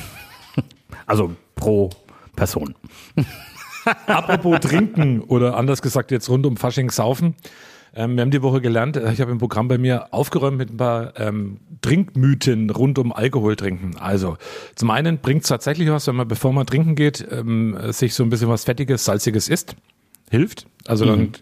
[1.07, 1.91] Also pro
[2.37, 2.77] Person.
[4.07, 7.35] Apropos trinken oder anders gesagt jetzt rund um Fasching saufen.
[7.95, 10.71] Ähm, wir haben die Woche gelernt, äh, ich habe im Programm bei mir aufgeräumt mit
[10.71, 13.97] ein paar ähm, Trinkmythen rund um Alkohol trinken.
[13.99, 14.37] Also
[14.75, 18.23] zum einen bringt es tatsächlich was, wenn man bevor man trinken geht, ähm, sich so
[18.23, 19.77] ein bisschen was Fettiges, Salziges isst.
[20.31, 20.67] Hilft.
[20.87, 21.33] Also dann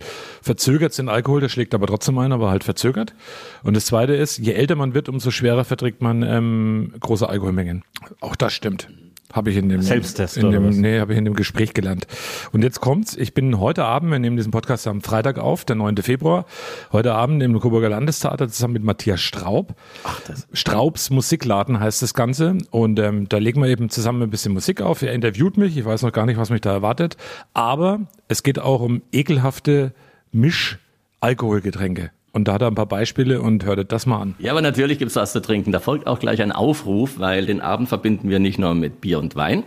[0.40, 3.14] verzögert den Alkohol, der schlägt aber trotzdem ein, aber halt verzögert.
[3.62, 7.84] Und das zweite ist, je älter man wird, umso schwerer verträgt man ähm, große Alkoholmengen.
[8.20, 8.88] Auch das stimmt.
[9.32, 10.68] Habe ich in dem Selbsttest in dem?
[10.70, 12.06] Nee, habe ich in dem Gespräch gelernt.
[12.52, 13.14] Und jetzt kommt's.
[13.14, 15.98] Ich bin heute Abend, wir nehmen diesen Podcast am Freitag auf, der 9.
[15.98, 16.46] Februar.
[16.92, 19.74] Heute Abend im Coburger Landestheater zusammen mit Matthias Straub.
[20.04, 20.48] Ach, das.
[20.54, 22.56] Straubs Musikladen heißt das Ganze.
[22.70, 25.02] Und ähm, da legen wir eben zusammen ein bisschen Musik auf.
[25.02, 25.76] Er interviewt mich.
[25.76, 27.18] Ich weiß noch gar nicht, was mich da erwartet.
[27.52, 29.92] Aber es geht auch um ekelhafte
[30.32, 32.12] Misch-Alkoholgetränke.
[32.38, 34.36] Und da hat er ein paar Beispiele und hört das mal an.
[34.38, 35.72] Ja, aber natürlich gibt's was zu trinken.
[35.72, 39.18] Da folgt auch gleich ein Aufruf, weil den Abend verbinden wir nicht nur mit Bier
[39.18, 39.64] und Wein,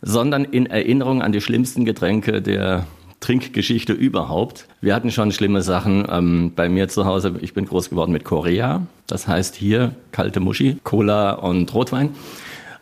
[0.00, 2.86] sondern in Erinnerung an die schlimmsten Getränke der
[3.20, 4.68] Trinkgeschichte überhaupt.
[4.80, 7.34] Wir hatten schon schlimme Sachen ähm, bei mir zu Hause.
[7.42, 8.86] Ich bin groß geworden mit Korea.
[9.06, 12.14] Das heißt hier kalte Muschi, Cola und Rotwein.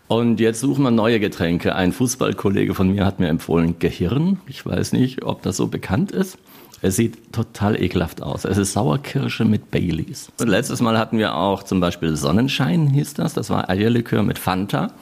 [0.07, 1.75] Und jetzt suchen wir neue Getränke.
[1.75, 4.39] Ein Fußballkollege von mir hat mir empfohlen Gehirn.
[4.47, 6.39] Ich weiß nicht, ob das so bekannt ist.
[6.83, 8.45] Es sieht total ekelhaft aus.
[8.45, 10.31] Es ist Sauerkirsche mit Baileys.
[10.41, 13.35] Und letztes Mal hatten wir auch zum Beispiel Sonnenschein, hieß das.
[13.35, 14.93] Das war Eierlikör mit Fanta.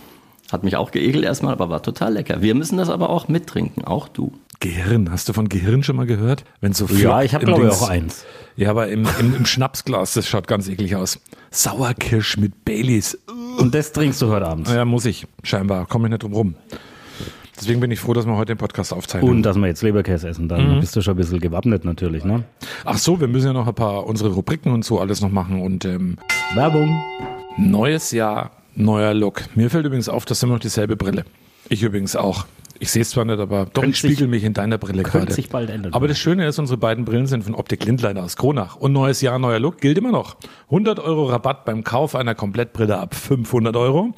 [0.53, 2.43] Hat mich auch geekelt erstmal, aber war total lecker.
[2.43, 4.33] Wir müssen das aber auch mittrinken, auch du.
[4.61, 6.45] Gehirn, hast du von Gehirn schon mal gehört?
[6.61, 8.25] Wenn so Ja, ich hab, im glaube ich, Dings- auch eins.
[8.57, 11.19] Ja, aber im, im, im Schnapsglas, das schaut ganz eklig aus.
[11.51, 13.19] Sauerkirsch mit Baileys.
[13.59, 14.69] Und das trinkst du heute Abend.
[14.69, 15.27] Ja, muss ich.
[15.43, 15.87] Scheinbar.
[15.87, 16.55] Komme ich nicht drum rum.
[17.57, 19.31] Deswegen bin ich froh, dass wir heute den Podcast aufzeichnen.
[19.31, 20.81] Und dass wir jetzt Leberkäse essen, dann Mhm.
[20.81, 22.45] bist du schon ein bisschen gewappnet natürlich, ne?
[22.85, 25.61] Ach so, wir müssen ja noch ein paar unsere Rubriken und so alles noch machen
[25.63, 26.17] und ähm,
[26.55, 27.01] Werbung.
[27.57, 29.43] neues Jahr, neuer Look.
[29.55, 31.25] Mir fällt übrigens auf, dass immer noch dieselbe Brille.
[31.69, 32.47] Ich übrigens auch.
[32.81, 35.33] Ich sehe es zwar nicht, aber doch, ich spiegel mich in deiner Brille gerade.
[35.33, 35.95] sich bald ändern.
[35.95, 38.75] Aber das Schöne ist, unsere beiden Brillen sind von Optik Lindleiner aus Kronach.
[38.75, 40.37] Und neues Jahr, neuer Look gilt immer noch.
[40.71, 44.13] 100 Euro Rabatt beim Kauf einer Komplettbrille ab 500 Euro.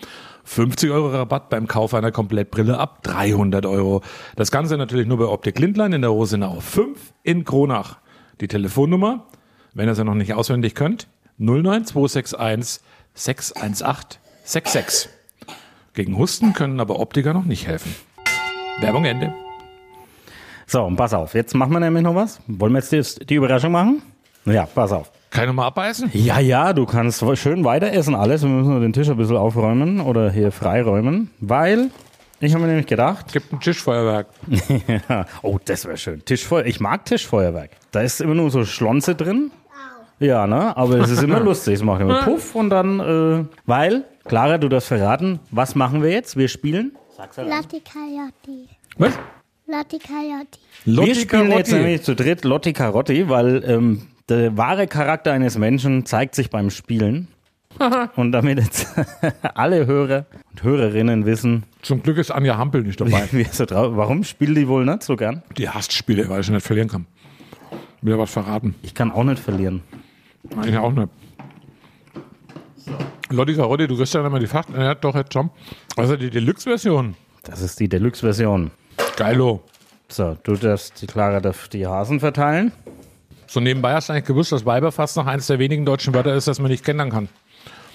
[0.46, 4.02] 50 Euro Rabatt beim Kauf einer Komplettbrille ab 300 Euro.
[4.36, 7.98] Das Ganze natürlich nur bei Optik Lindlein in der Rosenau 5 in Kronach.
[8.40, 9.26] Die Telefonnummer,
[9.74, 12.80] wenn ihr sie noch nicht auswendig könnt, 09261
[13.14, 15.10] 618 66.
[15.94, 17.94] Gegen Husten können aber Optiker noch nicht helfen.
[18.80, 19.34] Werbung Ende.
[20.66, 22.40] So, und pass auf, jetzt machen wir nämlich noch was.
[22.46, 24.02] Wollen wir jetzt die, die Überraschung machen?
[24.44, 25.10] Ja, pass auf.
[25.36, 26.12] Kann ich noch mal abbeißen?
[26.14, 28.40] Ja, ja, du kannst schön weiter essen alles.
[28.40, 31.90] Wir müssen nur den Tisch ein bisschen aufräumen oder hier freiräumen, weil
[32.40, 33.34] ich habe mir nämlich gedacht.
[33.34, 34.28] Gibt ein Tischfeuerwerk.
[35.10, 35.26] ja.
[35.42, 36.24] Oh, das wäre schön.
[36.24, 36.64] Tischfeuer.
[36.64, 37.72] Ich mag Tischfeuerwerk.
[37.90, 39.50] Da ist immer nur so Schlonze drin.
[40.20, 40.74] Ja, ne?
[40.74, 41.74] Aber es ist immer lustig.
[41.74, 46.12] Es macht immer Puff und dann, äh, weil, Clara, du darfst verraten, was machen wir
[46.12, 46.38] jetzt?
[46.38, 46.96] Wir spielen.
[47.36, 48.70] Lotti Coyote.
[48.96, 49.12] Was?
[49.66, 50.58] Lotti Coyote.
[50.86, 56.06] wir spielen jetzt nämlich zu dritt Lotti Carotti, weil ähm, der wahre Charakter eines Menschen
[56.06, 57.28] zeigt sich beim Spielen.
[58.16, 58.88] und damit jetzt
[59.54, 63.28] alle Hörer und Hörerinnen wissen, Zum Glück ist Anja Hampel nicht dabei.
[63.32, 65.42] wie, wie so drauf, warum spielt die wohl nicht so gern?
[65.58, 67.06] Die hasst Spiele, weil sie nicht verlieren kann.
[68.00, 68.74] Wieder was verraten.
[68.82, 69.82] Ich kann auch nicht verlieren.
[70.64, 71.08] Ich auch nicht.
[73.30, 74.64] Lotti Carotti, du kriegst ja immer die Fach...
[74.74, 75.50] Ja, doch, jetzt schon.
[75.96, 77.16] Also die Deluxe-Version.
[77.42, 78.70] Das ist die Deluxe-Version.
[79.16, 79.64] Geilo.
[80.08, 82.70] So, du darfst, die Clara darf die Hasen verteilen.
[83.46, 86.48] So nebenbei hast du eigentlich gewusst, dass Weiberfass noch eines der wenigen deutschen Wörter ist,
[86.48, 87.28] das man nicht gendern kann.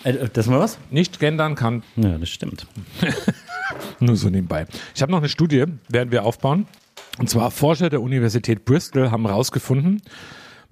[0.04, 0.78] Äh, das mal was?
[0.90, 1.84] Nicht gendern kann.
[1.96, 2.68] Ja, das stimmt.
[4.00, 4.66] Nur so nebenbei.
[4.96, 6.68] Ich habe noch eine Studie, werden wir aufbauen.
[7.20, 10.02] Und zwar Forscher der Universität Bristol haben herausgefunden,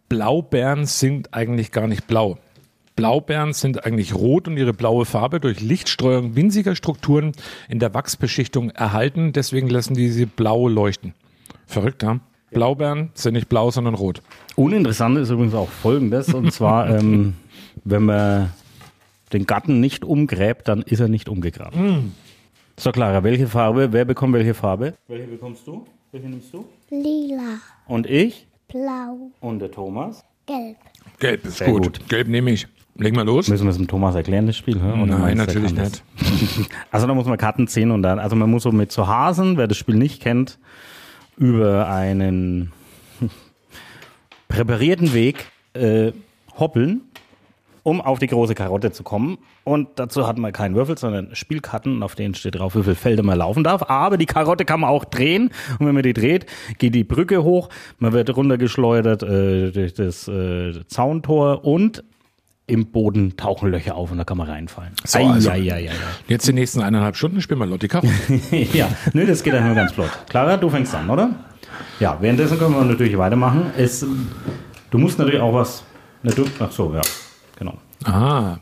[0.07, 2.39] Blaubeeren sind eigentlich gar nicht blau.
[2.95, 7.33] Blaubeeren sind eigentlich rot und ihre blaue Farbe durch Lichtstreuung winziger Strukturen
[7.69, 9.31] in der Wachsbeschichtung erhalten.
[9.31, 11.13] Deswegen lassen die sie blau leuchten.
[11.67, 12.19] Verrückt, ja?
[12.51, 14.21] Blaubeeren sind nicht blau, sondern rot.
[14.55, 17.35] Uninteressant ist übrigens auch Folgendes, und zwar, ähm,
[17.83, 18.51] wenn man
[19.33, 22.13] den Garten nicht umgräbt, dann ist er nicht umgegraben.
[22.77, 23.91] So, Clara, welche Farbe?
[23.91, 24.93] Wer bekommt welche Farbe?
[25.07, 25.85] Welche bekommst du?
[26.11, 26.65] Welche nimmst du?
[26.89, 27.59] Lila.
[27.87, 28.47] Und ich?
[28.67, 29.31] Blau.
[29.41, 30.23] Und der Thomas?
[30.45, 30.77] Gelb.
[31.19, 31.83] Gelb ist Sehr gut.
[31.83, 32.09] gut.
[32.09, 32.67] Gelb nehme ich.
[32.95, 33.47] Legen wir los.
[33.47, 34.77] Müssen wir es dem Thomas erklären, das Spiel?
[34.77, 36.03] Oder Nein, natürlich das?
[36.91, 39.55] Also da muss man Karten ziehen und dann, also man muss so mit zu Hasen,
[39.57, 40.57] wer das Spiel nicht kennt,
[41.39, 42.71] über einen
[44.49, 46.11] präparierten Weg äh,
[46.59, 47.01] hoppeln,
[47.83, 49.37] um auf die große Karotte zu kommen.
[49.63, 53.23] Und dazu hat man keinen Würfel, sondern Spielkarten, auf denen steht drauf, wie viele Felder
[53.23, 53.89] man laufen darf.
[53.89, 55.51] Aber die Karotte kann man auch drehen.
[55.79, 56.45] Und wenn man die dreht,
[56.77, 62.03] geht die Brücke hoch, man wird runtergeschleudert äh, durch das äh, Zauntor und
[62.69, 64.93] im Boden tauchen Löcher auf und da kann man reinfallen.
[65.03, 65.49] So, also.
[65.49, 65.93] Ei, ei, ei, ei,
[66.27, 68.01] Jetzt die nächsten eineinhalb Stunden spielen wir Lottika.
[68.51, 68.67] ei.
[68.73, 70.11] ja, nö, das geht nur ganz flott.
[70.29, 71.31] Clara, du fängst an, oder?
[71.99, 73.71] Ja, währenddessen können wir natürlich weitermachen.
[73.77, 74.05] Es,
[74.89, 75.83] du musst natürlich auch was.
[76.23, 77.01] Ne, du, ach so, ja,
[77.57, 77.77] genau.
[78.03, 78.57] Ah,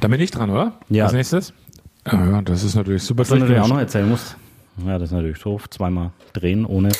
[0.00, 0.72] dann bin ich dran, oder?
[0.88, 1.04] Ja.
[1.04, 1.52] Als nächstes?
[2.10, 4.36] Ja, das ist natürlich super Was du natürlich auch noch erzählen musst.
[4.86, 5.68] Ja, das ist natürlich doof.
[5.70, 6.90] Zweimal drehen ohne,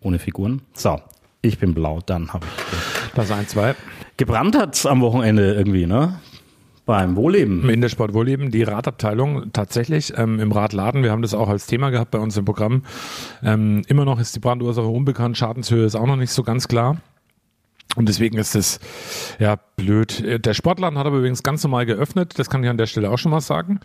[0.00, 0.62] ohne Figuren.
[0.72, 1.00] So,
[1.42, 3.14] ich bin blau, dann habe ich.
[3.14, 3.74] Das ein, zwei.
[4.20, 6.20] Gebrannt hat's am Wochenende irgendwie, ne?
[6.84, 7.66] Beim Wohlleben.
[7.70, 11.66] In der Sport Wohlleben, die Radabteilung tatsächlich ähm, im Radladen, wir haben das auch als
[11.66, 12.82] Thema gehabt bei uns im Programm.
[13.42, 16.98] Ähm, immer noch ist die Brandursache unbekannt, Schadenshöhe ist auch noch nicht so ganz klar.
[17.96, 18.78] Und deswegen ist es
[19.38, 20.20] ja blöd.
[20.20, 23.10] Äh, Der Sportladen hat aber übrigens ganz normal geöffnet, das kann ich an der Stelle
[23.10, 23.80] auch schon mal sagen.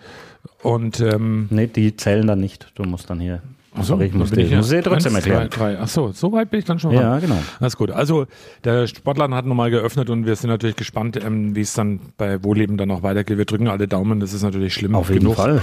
[0.62, 2.74] Und ähm, Nee, die zählen dann nicht.
[2.76, 3.42] Du musst dann hier.
[3.78, 5.52] Ach so, Sorry, ich muss dir, ja- muss dir trotzdem eins, erklären.
[5.52, 5.80] Zwei, drei.
[5.82, 7.22] Ach so, weit bin ich dann schon Ja, ran.
[7.22, 7.38] genau.
[7.60, 7.92] Alles gut.
[7.92, 8.26] Also
[8.64, 12.44] der Sportladen hat nochmal geöffnet und wir sind natürlich gespannt, ähm, wie es dann bei
[12.44, 13.38] Wohleben dann noch weitergeht.
[13.38, 14.96] Wir drücken alle Daumen, das ist natürlich schlimm.
[14.96, 15.36] Auf jeden genug.
[15.36, 15.62] Fall.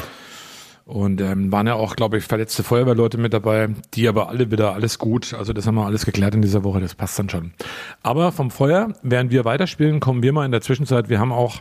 [0.84, 4.74] Und ähm, waren ja auch, glaube ich, verletzte Feuerwehrleute mit dabei, die aber alle wieder
[4.74, 5.32] alles gut.
[5.32, 7.52] Also das haben wir alles geklärt in dieser Woche, das passt dann schon.
[8.02, 11.08] Aber vom Feuer, während wir weiterspielen, kommen wir mal in der Zwischenzeit.
[11.08, 11.60] Wir haben auch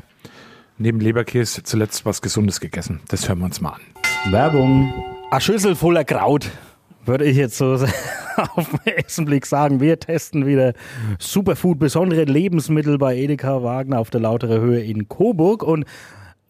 [0.79, 2.99] neben Leberkäse zuletzt was Gesundes gegessen.
[3.09, 4.31] Das hören wir uns mal an.
[4.31, 4.91] Werbung.
[5.31, 6.51] Eine Schüssel voller Kraut,
[7.05, 7.75] würde ich jetzt so
[8.55, 9.79] auf den ersten Blick sagen.
[9.79, 10.73] Wir testen wieder
[11.19, 15.63] Superfood, besondere Lebensmittel bei Edeka Wagner auf der Lautere Höhe in Coburg.
[15.63, 15.83] Und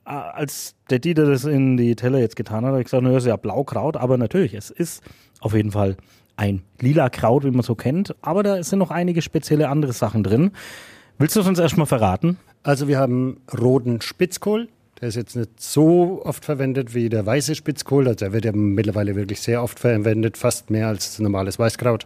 [0.08, 3.17] äh, als der Dieter das in die Teller jetzt getan hat, habe ich gesagt, naja,
[3.17, 5.04] ist ja Blaukraut, aber natürlich, es ist
[5.41, 5.96] auf jeden Fall
[6.36, 8.15] ein lila Kraut, wie man so kennt.
[8.24, 10.54] Aber da sind noch einige spezielle andere Sachen drin.
[11.20, 12.39] Willst du es uns erstmal verraten?
[12.63, 14.70] Also wir haben roten Spitzkohl.
[15.02, 18.08] Der ist jetzt nicht so oft verwendet wie der weiße Spitzkohl.
[18.08, 22.06] Also der wird ja mittlerweile wirklich sehr oft verwendet, fast mehr als normales Weißkraut.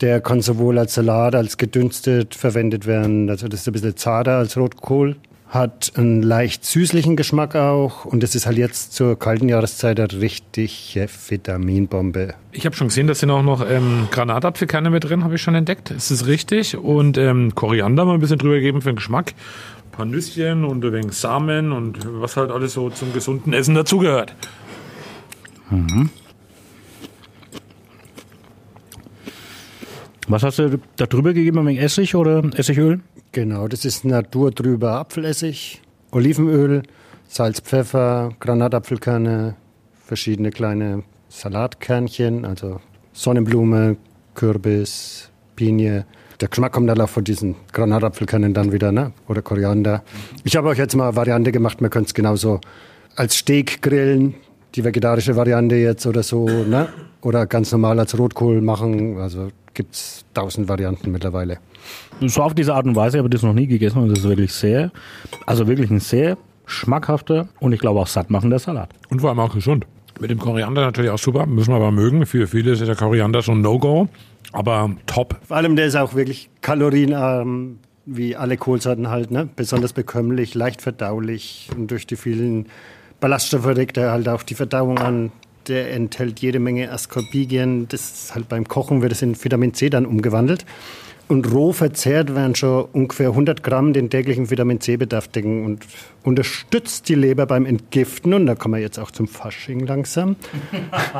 [0.00, 3.28] Der kann sowohl als Salat als gedünstet verwendet werden.
[3.30, 5.16] Also das ist ein bisschen zarter als Rotkohl.
[5.48, 8.04] Hat einen leicht süßlichen Geschmack auch.
[8.04, 12.34] Und das ist halt jetzt zur kalten Jahreszeit eine richtige Vitaminbombe.
[12.52, 15.56] Ich habe schon gesehen, da sind auch noch ähm, Granatapfelkerne mit drin, habe ich schon
[15.56, 15.90] entdeckt.
[15.90, 16.76] Ist das richtig?
[16.76, 19.34] Und ähm, Koriander mal ein bisschen drüber geben für den Geschmack.
[19.94, 23.76] Ein paar Nüsschen und ein wenig Samen und was halt alles so zum gesunden Essen
[23.76, 24.34] dazugehört.
[25.70, 26.10] Mhm.
[30.26, 31.60] Was hast du da drüber gegeben?
[31.60, 33.02] Ein wenig Essig oder Essigöl?
[33.30, 35.80] Genau, das ist naturtrüber Apfelessig,
[36.10, 36.82] Olivenöl,
[37.28, 39.54] Salz, Pfeffer, Granatapfelkerne,
[40.04, 42.80] verschiedene kleine Salatkernchen, also
[43.12, 43.96] Sonnenblume,
[44.34, 46.04] Kürbis, Pinie.
[46.44, 49.12] Der Geschmack kommt dann auch von diesen Granatapfelkernen dann wieder, ne?
[49.28, 50.02] oder Koriander.
[50.44, 52.60] Ich habe euch jetzt mal eine Variante gemacht, man könnte es genauso
[53.16, 54.34] als Steak grillen,
[54.74, 56.88] die vegetarische Variante jetzt oder so, ne?
[57.22, 59.16] oder ganz normal als Rotkohl machen.
[59.16, 61.60] Also gibt es tausend Varianten mittlerweile.
[62.20, 64.28] So auf diese Art und Weise habe ich das noch nie gegessen und das ist
[64.28, 64.92] wirklich sehr,
[65.46, 68.90] also wirklich ein sehr schmackhafter und ich glaube auch sattmachender Salat.
[69.08, 69.86] Und vor allem auch gesund.
[70.20, 72.26] Mit dem Koriander natürlich auch super, müssen wir aber mögen.
[72.26, 74.08] Für viele ist ja der Koriander so ein No-Go,
[74.54, 75.38] aber top.
[75.46, 79.48] Vor allem der ist auch wirklich kalorienarm, wie alle Kohlsorten halt, ne?
[79.56, 82.66] besonders bekömmlich, leicht verdaulich und durch die vielen
[83.20, 85.32] Ballaststoffe regt er halt auch die Verdauung an.
[85.68, 87.88] Der enthält jede Menge Ascorbigien.
[87.88, 90.66] Das ist halt beim Kochen wird es in Vitamin C dann umgewandelt.
[91.26, 95.86] Und roh verzehrt werden schon ungefähr 100 Gramm den täglichen Vitamin C-Bedarf decken und
[96.22, 98.34] unterstützt die Leber beim Entgiften.
[98.34, 100.36] Und da kommen wir jetzt auch zum Fasching langsam.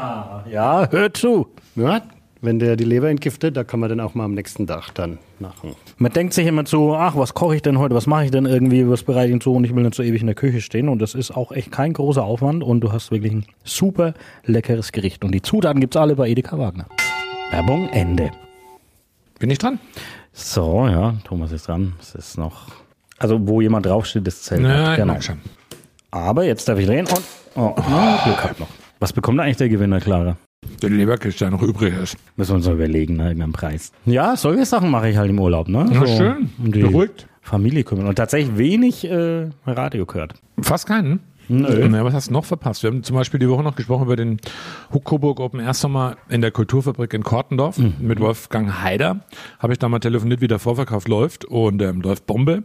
[0.51, 1.49] ja, hör zu.
[1.75, 2.03] Ja,
[2.45, 5.19] wenn der die Leber entgiftet, da kann man dann auch mal am nächsten Tag dann
[5.39, 5.75] machen.
[5.97, 8.47] Man denkt sich immer so, ach, was koche ich denn heute, was mache ich denn
[8.47, 10.89] irgendwie, was bereite ich so und ich will nicht so ewig in der Küche stehen
[10.89, 14.93] und das ist auch echt kein großer Aufwand und du hast wirklich ein super leckeres
[14.93, 16.87] Gericht und die Zutaten gibt's alle bei Edeka Wagner.
[17.51, 18.31] Werbung Ende.
[19.39, 19.79] Bin ich dran?
[20.33, 21.95] So, ja, Thomas ist dran.
[22.01, 22.69] Es ist noch,
[23.19, 24.63] also wo jemand draufsteht, das Zelt.
[24.63, 25.21] Ja, genau.
[25.21, 25.41] schon.
[26.11, 27.23] Aber jetzt darf ich drehen und,
[27.57, 28.69] oh, na, Glück hat noch.
[29.01, 30.37] Was bekommt eigentlich der Gewinner, Clara?
[30.83, 32.17] Der Leberkiste, der noch übrig ist.
[32.37, 33.93] Müssen wir uns mal überlegen, ne, irgendeinen Preis.
[34.07, 35.87] Ja, solche Sachen mache ich halt im Urlaub, ne?
[35.91, 36.51] Na, schön.
[36.59, 37.27] Um die Beruhigt.
[37.43, 38.07] Familie kümmern.
[38.07, 40.35] Und tatsächlich wenig äh, Radio gehört.
[40.61, 41.21] Fast keinen.
[41.49, 41.89] Nö.
[41.91, 42.83] Na, was hast du noch verpasst?
[42.83, 44.39] Wir haben zum Beispiel die Woche noch gesprochen über den
[44.93, 49.21] Huck Coburg Open Air Sommer in der Kulturfabrik in Kortendorf mit Wolfgang Haider.
[49.59, 52.65] Habe ich da mal telefoniert, wie der Vorverkauf läuft und ähm, läuft Bombe.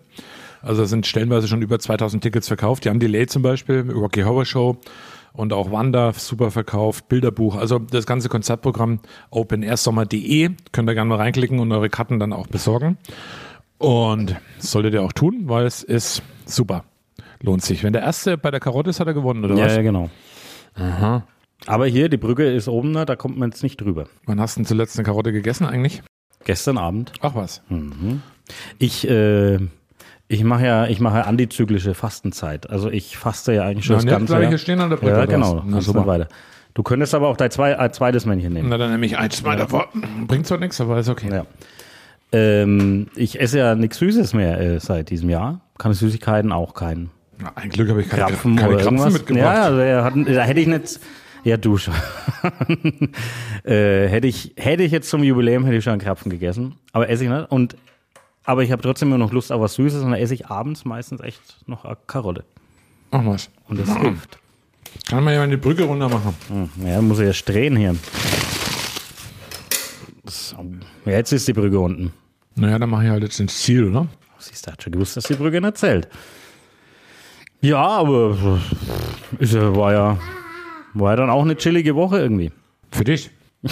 [0.62, 2.86] Also sind stellenweise schon über 2000 Tickets verkauft.
[2.86, 4.78] Die haben Delay zum Beispiel, Rocky Horror Show
[5.40, 7.56] und auch Wanda super verkauft, Bilderbuch.
[7.56, 9.00] Also das ganze Konzertprogramm
[9.30, 12.98] openairsommer.de könnt ihr gerne mal reinklicken und eure Karten dann auch besorgen.
[13.78, 16.84] Und solltet ihr auch tun, weil es ist super.
[17.42, 17.86] Lohnt sich.
[17.86, 19.78] Wenn der Erste bei der Karotte ist, hat er gewonnen, oder ja, was?
[19.78, 20.10] ja, genau.
[20.76, 21.26] Aha.
[21.68, 24.10] Aber hier, die Brücke ist oben, ne, da kommt man jetzt nicht drüber.
[24.26, 26.04] Wann hast du denn zuletzt eine Karotte gegessen eigentlich?
[26.44, 27.14] Gestern Abend.
[27.22, 27.62] Ach was.
[27.70, 28.24] Mhm.
[28.78, 29.60] Ich, äh,
[30.32, 32.70] ich mache ja, ich mache ja antizyklische Fastenzeit.
[32.70, 34.48] Also ich faste ja eigentlich schon Na, das ganze Jahr.
[34.48, 35.64] hier stehen an der Brücke Ja, genau.
[35.66, 36.06] Na, super.
[36.06, 36.28] weiter.
[36.76, 38.70] Du könntest aber auch dein zwei, äh, zweites Männchen nehmen.
[38.70, 39.90] Na, dann nehme ich eins mal davor.
[40.28, 41.30] Bringt zwar nichts, aber ist okay.
[41.32, 41.46] Ja.
[42.32, 45.62] Ähm, ich esse ja nichts Süßes mehr äh, seit diesem Jahr.
[45.80, 49.14] Keine Süßigkeiten, auch kein Na, ein Glück habe ich keine Krapfen keine Krapfen irgendwas.
[49.14, 49.46] mitgebracht.
[49.46, 51.00] Ja, also er hat, da hätte ich nicht.
[51.44, 51.96] Ja, du schon.
[53.64, 57.10] äh, hätte ich, hätte ich jetzt zum Jubiläum hätte ich schon einen Krapfen gegessen, aber
[57.10, 57.50] esse ich nicht.
[57.50, 57.76] Und
[58.46, 60.86] aber ich habe trotzdem immer noch Lust auf was Süßes und dann esse ich abends
[60.86, 62.44] meistens echt noch eine Karotte.
[63.12, 63.50] Ach was.
[63.68, 64.40] Und das hilft.
[65.08, 66.36] Kann man ja mal die Brücke runter machen.
[66.48, 67.96] Hm, Ja, muss ich ja drehen hier.
[70.26, 70.58] So.
[71.06, 72.14] Ja, jetzt ist die Brücke unten.
[72.56, 74.08] Naja, dann mache ich halt jetzt ins Ziel, oder?
[74.38, 76.08] Siehst du, hat schon gewusst, dass die Brücke nicht zählt.
[77.62, 78.60] Ja, aber
[79.40, 80.18] ist ja, war ja
[80.94, 82.52] war ja dann auch eine chillige Woche irgendwie.
[82.92, 83.30] Für dich?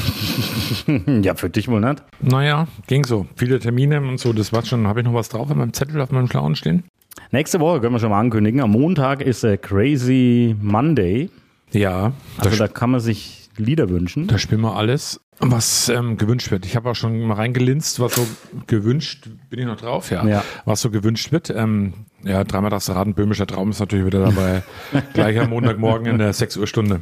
[1.23, 2.03] ja, für dich wohl nicht.
[2.21, 3.27] Naja, ging so.
[3.35, 4.87] Viele Termine und so, das war schon.
[4.87, 6.83] Habe ich noch was drauf in meinem Zettel auf meinem Schlauen stehen?
[7.31, 8.61] Nächste Woche können wir schon mal ankündigen.
[8.61, 11.29] Am Montag ist der Crazy Monday.
[11.71, 12.13] Ja.
[12.37, 14.27] Also da, da kann man sich Lieder wünschen.
[14.27, 16.63] da spielen wir alles, was ähm, gewünscht wird.
[16.67, 18.27] Ich habe auch schon mal reingelinst, was so
[18.67, 20.43] gewünscht, bin ich noch drauf, ja, Ja.
[20.65, 21.49] was so gewünscht wird.
[21.49, 24.61] Ähm, Ja, dreimal das Raten, böhmischer Traum ist natürlich wieder dabei.
[25.13, 27.01] Gleich am Montagmorgen in der 6 Uhr Stunde.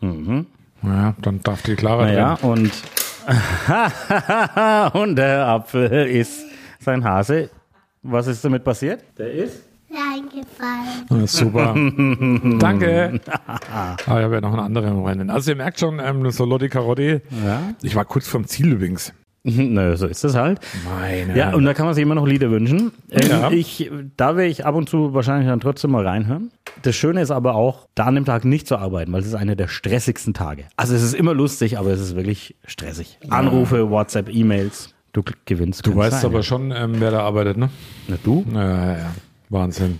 [0.00, 0.46] Mhm.
[0.86, 2.50] Ja, dann darf die Clara Naja, drin.
[2.50, 2.72] und,
[4.94, 6.44] und der Apfel ist
[6.80, 7.50] sein Hase.
[8.02, 9.02] Was ist damit passiert?
[9.18, 9.62] Der ist?
[9.90, 11.20] Reingefallen.
[11.20, 11.74] Ja, super.
[12.58, 13.20] Danke.
[14.06, 15.30] Aber ich habe ja noch einen anderen Rennen.
[15.30, 17.20] Also ihr merkt schon, ähm, so Lotti Carotti.
[17.44, 17.62] Ja.
[17.82, 19.12] Ich war kurz vom Ziel übrigens.
[19.44, 20.58] Nö, so ist das halt.
[20.84, 22.92] Meine Ja, und da kann man sich immer noch Lieder wünschen.
[23.10, 23.50] Ähm, Ja.
[23.50, 26.50] ich, da werde ich ab und zu wahrscheinlich dann trotzdem mal reinhören.
[26.84, 29.34] Das Schöne ist aber auch, da an dem Tag nicht zu arbeiten, weil es ist
[29.34, 30.66] einer der stressigsten Tage.
[30.76, 33.18] Also es ist immer lustig, aber es ist wirklich stressig.
[33.30, 34.94] Anrufe, WhatsApp, E-Mails.
[35.14, 35.86] Du gewinnst.
[35.86, 36.42] Du weißt sein, aber ja.
[36.42, 37.70] schon, ähm, wer da arbeitet, ne?
[38.06, 38.44] Na, du?
[38.52, 39.14] Ja, ja, ja.
[39.48, 39.98] Wahnsinn.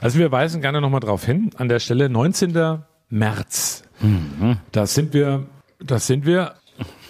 [0.00, 1.50] Also wir weisen gerne nochmal drauf hin.
[1.56, 2.78] An der Stelle 19.
[3.10, 3.82] März.
[4.00, 4.56] Mhm.
[4.72, 5.44] Da sind wir,
[5.78, 6.54] da sind wir,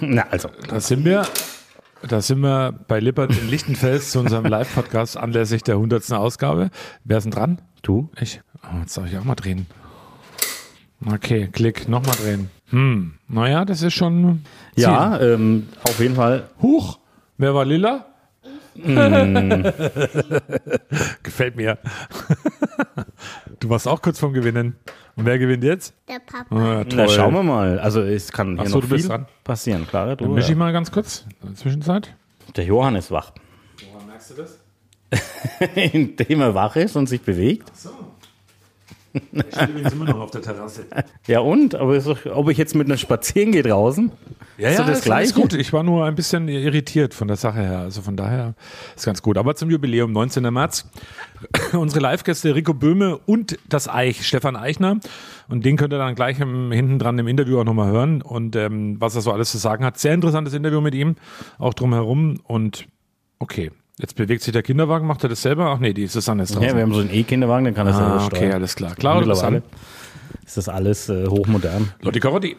[0.00, 0.48] Na, also.
[0.66, 1.24] da sind wir,
[2.02, 6.10] da sind wir bei Lippert in Lichtenfels zu unserem Live-Podcast anlässlich der 100.
[6.14, 6.70] Ausgabe.
[7.04, 7.58] Wer ist denn dran?
[7.84, 8.08] Du?
[8.18, 8.40] Ich.
[8.62, 9.66] Oh, jetzt darf ich auch mal drehen.
[11.06, 12.50] Okay, klick, nochmal drehen.
[12.70, 14.42] Hm, naja, das ist schon.
[14.74, 16.48] Ja, ähm, auf jeden Fall.
[16.62, 16.98] Huch,
[17.36, 18.06] wer war lila?
[18.74, 19.64] Mm.
[21.22, 21.76] Gefällt mir.
[23.60, 24.76] du warst auch kurz vom Gewinnen.
[25.16, 25.92] Und wer gewinnt jetzt?
[26.08, 26.56] Der Papa.
[26.56, 26.96] Ah, toll.
[26.96, 27.78] Na, schauen wir mal.
[27.78, 29.26] Also es kann hier Ach so, noch du bist viel dran.
[29.44, 29.86] passieren.
[29.92, 30.16] Du?
[30.16, 32.14] Dann mische ich mal ganz kurz in der Zwischenzeit.
[32.56, 33.32] Der Johann ist wach.
[33.92, 34.58] Woran merkst du das?
[35.74, 37.70] Indem er wach ist und sich bewegt.
[39.14, 39.22] Ich
[39.54, 40.86] stehe übrigens immer noch auf der Terrasse.
[41.26, 41.74] Ja und?
[41.74, 44.10] Aber ist doch, ob ich jetzt mit einer spazieren gehe draußen?
[44.58, 45.40] Ja, ist ja, das ist alles Gleiche.
[45.40, 45.52] gut.
[45.54, 47.78] Ich war nur ein bisschen irritiert von der Sache her.
[47.78, 48.54] Also von daher
[48.96, 49.38] ist ganz gut.
[49.38, 50.52] Aber zum Jubiläum, 19.
[50.52, 50.90] März.
[51.72, 54.98] Unsere Live-Gäste Rico Böhme und das Eich, Stefan Eichner.
[55.48, 58.20] Und den könnt ihr dann gleich im, hinten dran im Interview auch nochmal hören.
[58.20, 59.98] Und ähm, was er so alles zu sagen hat.
[59.98, 61.16] Sehr interessantes Interview mit ihm.
[61.58, 62.40] Auch drumherum.
[62.44, 62.86] Und
[63.38, 63.70] okay.
[63.98, 65.06] Jetzt bewegt sich der Kinderwagen.
[65.06, 65.66] Macht er das selber?
[65.66, 66.68] Ach nee, die Susanne ist draußen.
[66.68, 68.42] Ja, wir haben so einen E-Kinderwagen, den kann er selber Ah, steuern.
[68.44, 68.90] okay, alles klar.
[68.90, 69.62] Bist Mittlerweile
[70.44, 71.92] ist das alles äh, hochmodern.
[72.02, 72.56] Lotti Carotti.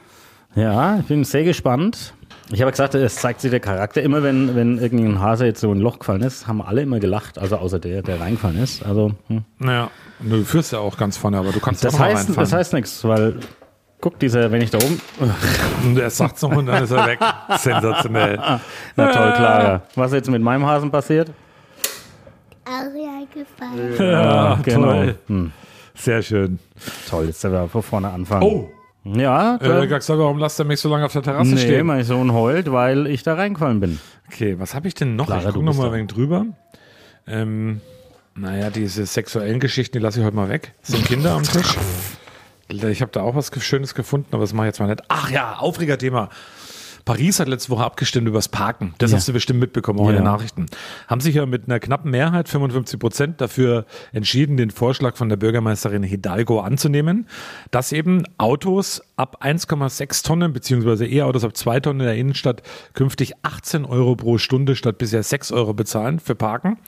[0.55, 2.13] Ja, ich bin sehr gespannt.
[2.51, 4.01] Ich habe gesagt, es zeigt sich der Charakter.
[4.01, 6.99] Immer wenn, wenn irgendein Hase jetzt so in ein Loch gefallen ist, haben alle immer
[6.99, 8.85] gelacht, also außer der, der reingefallen ist.
[8.85, 9.43] Also, hm.
[9.59, 9.89] Naja,
[10.21, 12.73] du führst ja auch ganz vorne, aber du kannst das, auch mal heißt, das heißt
[12.73, 13.39] nichts, weil,
[14.05, 15.01] guck, dieser, wenn ich da oben.
[15.83, 17.19] Und er sagt's noch und dann ist er weg.
[17.57, 18.37] Sensationell.
[18.95, 19.81] Na toll, Clara.
[19.95, 21.31] Was ist jetzt mit meinem Hasen passiert?
[22.65, 23.95] Auch reingefallen.
[23.97, 24.93] Ja, genau.
[24.93, 25.15] toll.
[25.27, 25.51] Hm.
[25.95, 26.59] Sehr schön.
[27.09, 28.43] Toll, jetzt sind wir von vorne anfangen.
[28.43, 28.69] Oh,
[29.05, 31.87] Ja, äh, gesagt, warum lasst er mich so lange auf der Terrasse nee, stehen?
[31.87, 33.99] mein Sohn heult, weil ich da reingefallen bin.
[34.31, 35.25] Okay, was habe ich denn noch?
[35.25, 36.45] Clara, ich gucke noch bist mal ein wenig drüber.
[37.25, 37.81] Ähm,
[38.35, 40.73] naja, diese sexuellen Geschichten, die lasse ich heute mal weg.
[40.83, 41.75] Es sind Kinder am Tisch.
[42.67, 45.03] Ich habe da auch was Schönes gefunden, aber das mache ich jetzt mal nicht.
[45.07, 46.29] Ach ja, Aufregerthema.
[47.05, 48.95] Paris hat letzte Woche abgestimmt über das Parken.
[48.97, 49.17] Das Ja.
[49.17, 50.21] hast du bestimmt mitbekommen, auch in Ja.
[50.21, 50.65] den Nachrichten.
[51.07, 55.35] Haben sich ja mit einer knappen Mehrheit, 55 Prozent, dafür entschieden, den Vorschlag von der
[55.35, 57.27] Bürgermeisterin Hidalgo anzunehmen,
[57.69, 63.33] dass eben Autos ab 1,6 Tonnen beziehungsweise E-Autos ab 2 Tonnen in der Innenstadt künftig
[63.43, 66.79] 18 Euro pro Stunde statt bisher 6 Euro bezahlen für Parken.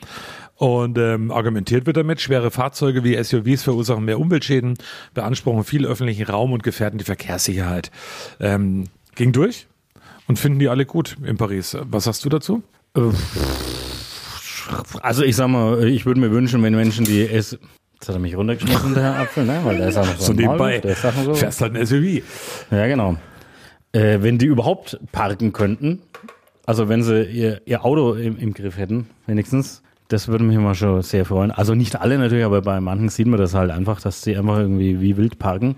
[0.58, 4.76] Und ähm, argumentiert wird damit, schwere Fahrzeuge wie SUVs verursachen mehr Umweltschäden,
[5.14, 7.92] beanspruchen viel öffentlichen Raum und gefährden die Verkehrssicherheit.
[8.40, 9.68] Ähm, ging durch
[10.28, 11.78] und finden die alle gut in Paris.
[11.84, 12.64] Was sagst du dazu?
[15.02, 17.58] Also ich sag mal, ich würde mir wünschen, wenn Menschen, die es.
[17.94, 19.60] Jetzt hat er mich runtergeschmissen, der Herr Apfel, ne?
[19.64, 20.80] Weil der ist auch noch so, So nebenbei.
[20.80, 21.34] Der ist auch noch so.
[21.36, 22.24] Fährst halt ein SUV.
[22.72, 23.18] Ja, genau.
[23.92, 26.02] Äh, wenn die überhaupt parken könnten,
[26.66, 30.76] also wenn sie ihr, ihr Auto im, im Griff hätten, wenigstens, das würde mich mal
[30.76, 31.52] schon sehr freuen.
[31.52, 34.58] Also nicht alle natürlich, aber bei manchen sieht man das halt einfach, dass sie einfach
[34.58, 35.76] irgendwie wie wild parken.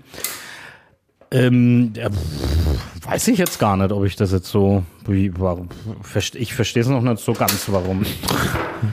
[1.32, 2.08] Ähm, ja,
[3.08, 5.68] weiß ich jetzt gar nicht, ob ich das jetzt so, wie, warum,
[6.02, 8.04] verste- ich verstehe es noch nicht so ganz, warum.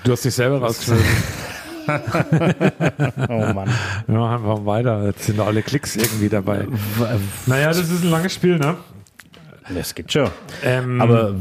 [0.04, 1.06] Du hast dich selber rausgeschmissen.
[3.30, 3.70] Oh Mann.
[4.10, 5.06] Ja, einfach weiter.
[5.06, 6.68] Jetzt sind alle Klicks irgendwie dabei.
[7.46, 8.76] Naja, das ist ein langes Spiel, ne?
[9.74, 10.30] Das geht schon.
[10.64, 11.34] Ähm, Aber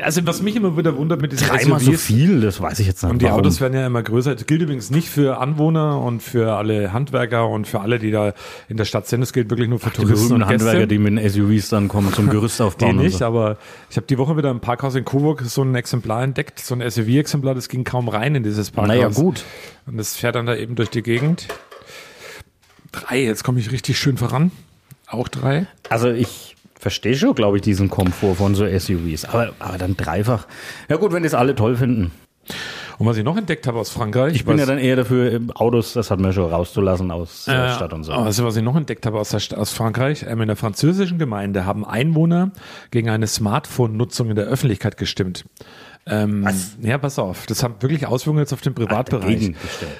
[0.00, 2.86] also was mich immer wieder wundert mit diesen dreimal so SUVs, viel, das weiß ich
[2.86, 3.12] jetzt nicht.
[3.12, 3.40] Und die warum.
[3.40, 4.34] Autos werden ja immer größer.
[4.34, 8.32] Das gilt übrigens nicht für Anwohner und für alle Handwerker und für alle, die da
[8.68, 9.20] in der Stadt sind.
[9.20, 10.66] Das gilt wirklich nur für die Touristen berühmten und Gäste.
[10.68, 12.96] Handwerker, die mit den SUVs dann kommen zum Gerüst Die aufbauen.
[12.98, 13.26] und nicht, so.
[13.26, 13.58] aber
[13.90, 16.80] ich habe die Woche wieder im Parkhaus in Coburg so ein Exemplar entdeckt, so ein
[16.90, 18.96] SUV-Exemplar, das ging kaum rein in dieses Parkhaus.
[18.96, 19.44] Naja, gut.
[19.86, 21.48] Und das fährt dann da eben durch die Gegend.
[22.92, 24.52] Drei, jetzt komme ich richtig schön voran.
[25.06, 25.66] Auch drei.
[25.90, 26.51] Also ich
[26.82, 29.24] verstehe schon, glaube ich, diesen Komfort von so SUVs.
[29.26, 30.48] Aber, aber dann dreifach.
[30.88, 32.10] Ja gut, wenn das alle toll finden.
[32.98, 34.34] Und was ich noch entdeckt habe aus Frankreich.
[34.34, 37.66] Ich bin ja dann eher dafür, ähm, Autos, das hat man schon rauszulassen aus der
[37.66, 38.12] Äh, Stadt und so.
[38.12, 41.64] Also was ich noch entdeckt habe aus, der, aus Frankreich, ähm, in der französischen Gemeinde
[41.64, 42.50] haben Einwohner
[42.90, 45.44] gegen eine Smartphone-Nutzung in der Öffentlichkeit gestimmt.
[46.04, 46.48] Ähm,
[46.80, 49.54] ja, pass auf, das hat wirklich Auswirkungen jetzt auf den Privatbereich.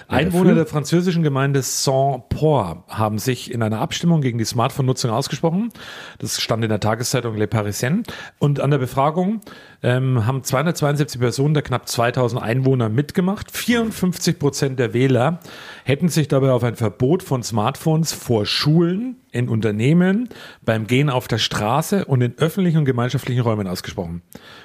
[0.09, 5.71] Einwohner der französischen Gemeinde Saint-Port haben sich in einer Abstimmung gegen die Smartphone-Nutzung ausgesprochen.
[6.19, 8.03] Das stand in der Tageszeitung Le Parisien.
[8.41, 9.43] Und an der Befragung
[9.85, 13.53] ähm, haben 272 Personen der knapp 2000 Einwohner mitgemacht.
[13.53, 15.39] 54 Prozent der Wähler
[15.85, 20.29] hätten sich dabei auf ein Verbot von Smartphones vor Schulen, in Unternehmen,
[20.63, 24.23] beim Gehen auf der Straße und in öffentlichen und gemeinschaftlichen Räumen ausgesprochen.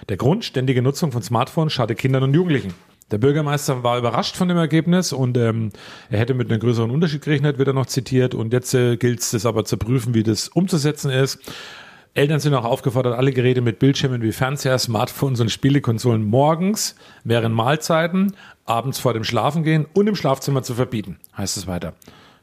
[0.09, 2.74] Der Grund, ständige Nutzung von Smartphones schadet Kindern und Jugendlichen.
[3.09, 5.72] Der Bürgermeister war überrascht von dem Ergebnis und ähm,
[6.09, 8.36] er hätte mit einem größeren Unterschied gerechnet, wird er noch zitiert.
[8.36, 11.39] Und jetzt äh, gilt es, aber zu prüfen, wie das umzusetzen ist.
[12.13, 17.53] Eltern sind auch aufgefordert, alle Geräte mit Bildschirmen wie Fernseher, Smartphones und Spielekonsolen morgens, während
[17.53, 18.35] Mahlzeiten,
[18.65, 21.93] abends vor dem Schlafengehen und im Schlafzimmer zu verbieten, heißt es weiter.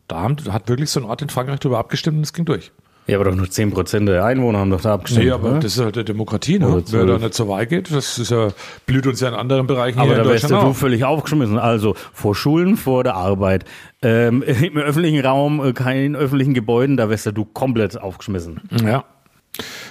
[0.08, 2.70] Da haben, hat wirklich so ein Ort in Frankreich darüber abgestimmt und es ging durch.
[3.06, 5.26] Ja, aber doch nur 10% der Einwohner haben doch da abgestimmt.
[5.26, 5.60] Nee, aber oder?
[5.60, 6.82] das ist halt eine Demokratie, ne?
[6.88, 8.48] Wer da nicht zur Wahl geht, das ist ja,
[8.86, 10.74] blüht uns ja in anderen Bereichen Aber hier da wärst du auch.
[10.74, 11.58] völlig aufgeschmissen.
[11.58, 13.66] Also vor Schulen, vor der Arbeit,
[14.00, 18.62] ähm, im öffentlichen Raum, äh, keinen öffentlichen Gebäuden, da wärst du komplett aufgeschmissen.
[18.82, 19.04] Ja.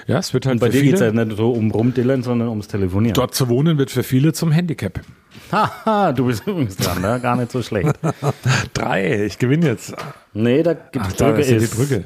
[0.08, 2.50] Ja, es wird halt Und bei dir viele, geht's ja nicht so um Rumdillern, sondern
[2.50, 3.14] ums Telefonieren.
[3.14, 5.00] dort zu wohnen wird für viele zum Handicap.
[5.52, 7.20] Haha, du bist übrigens dran, ne?
[7.22, 7.94] gar nicht so schlecht.
[8.74, 9.94] Drei, ich gewinne jetzt.
[10.34, 11.68] Nee, da gibt Ach, die da Brücke ist ja die.
[11.68, 12.04] Brücke.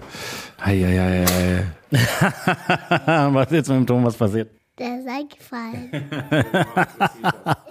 [0.59, 1.25] Eieiei.
[3.33, 4.51] was ist jetzt mit dem Thomas passiert?
[4.77, 5.91] Der ist eingefallen.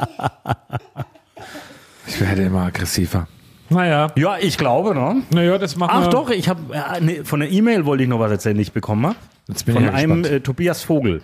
[2.08, 3.26] Ich werde immer aggressiver.
[3.68, 4.08] Naja.
[4.16, 5.22] Ja, ich glaube, ne?
[5.30, 6.10] Naja, das machen Ach wir.
[6.10, 6.60] doch, ich habe
[7.00, 9.16] nee, von der E-Mail wollte ich noch was erzählen, die ich bekommen habe.
[9.48, 11.22] Jetzt bin Von ich ja einem äh, Tobias Vogel.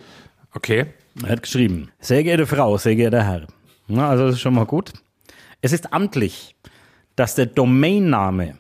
[0.55, 0.87] Okay.
[1.23, 3.47] Er hat geschrieben, sehr geehrte Frau, sehr geehrter Herr.
[3.89, 4.93] Na, also das ist schon mal gut.
[5.61, 6.55] Es ist amtlich,
[7.17, 8.59] dass der Domainname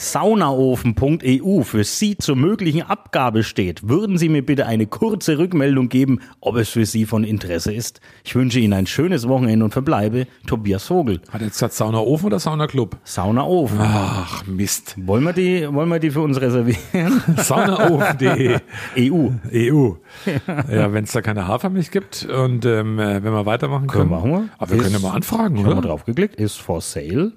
[0.00, 3.86] saunaofen.eu für Sie zur möglichen Abgabe steht.
[3.88, 8.00] Würden Sie mir bitte eine kurze Rückmeldung geben, ob es für Sie von Interesse ist?
[8.24, 11.20] Ich wünsche Ihnen ein schönes Wochenende und verbleibe Tobias Vogel.
[11.30, 12.96] Hat jetzt gesagt Saunaofen oder Saunaclub?
[13.04, 13.78] Saunaofen.
[13.80, 14.94] Ach, Mist.
[15.06, 17.22] Wollen wir die, wollen wir die für uns reservieren?
[17.36, 18.58] Saunaofen.de.
[18.98, 19.28] EU.
[19.52, 19.90] EU.
[20.72, 24.08] Ja, wenn es da keine Hafermilch gibt und ähm, äh, wenn wir weitermachen können.
[24.08, 24.48] Können wir machen wir.
[24.58, 25.88] Aber wir können ja Ist- mal anfragen, Ich habe mal oder?
[25.88, 26.36] draufgeklickt.
[26.36, 27.32] Ist for sale.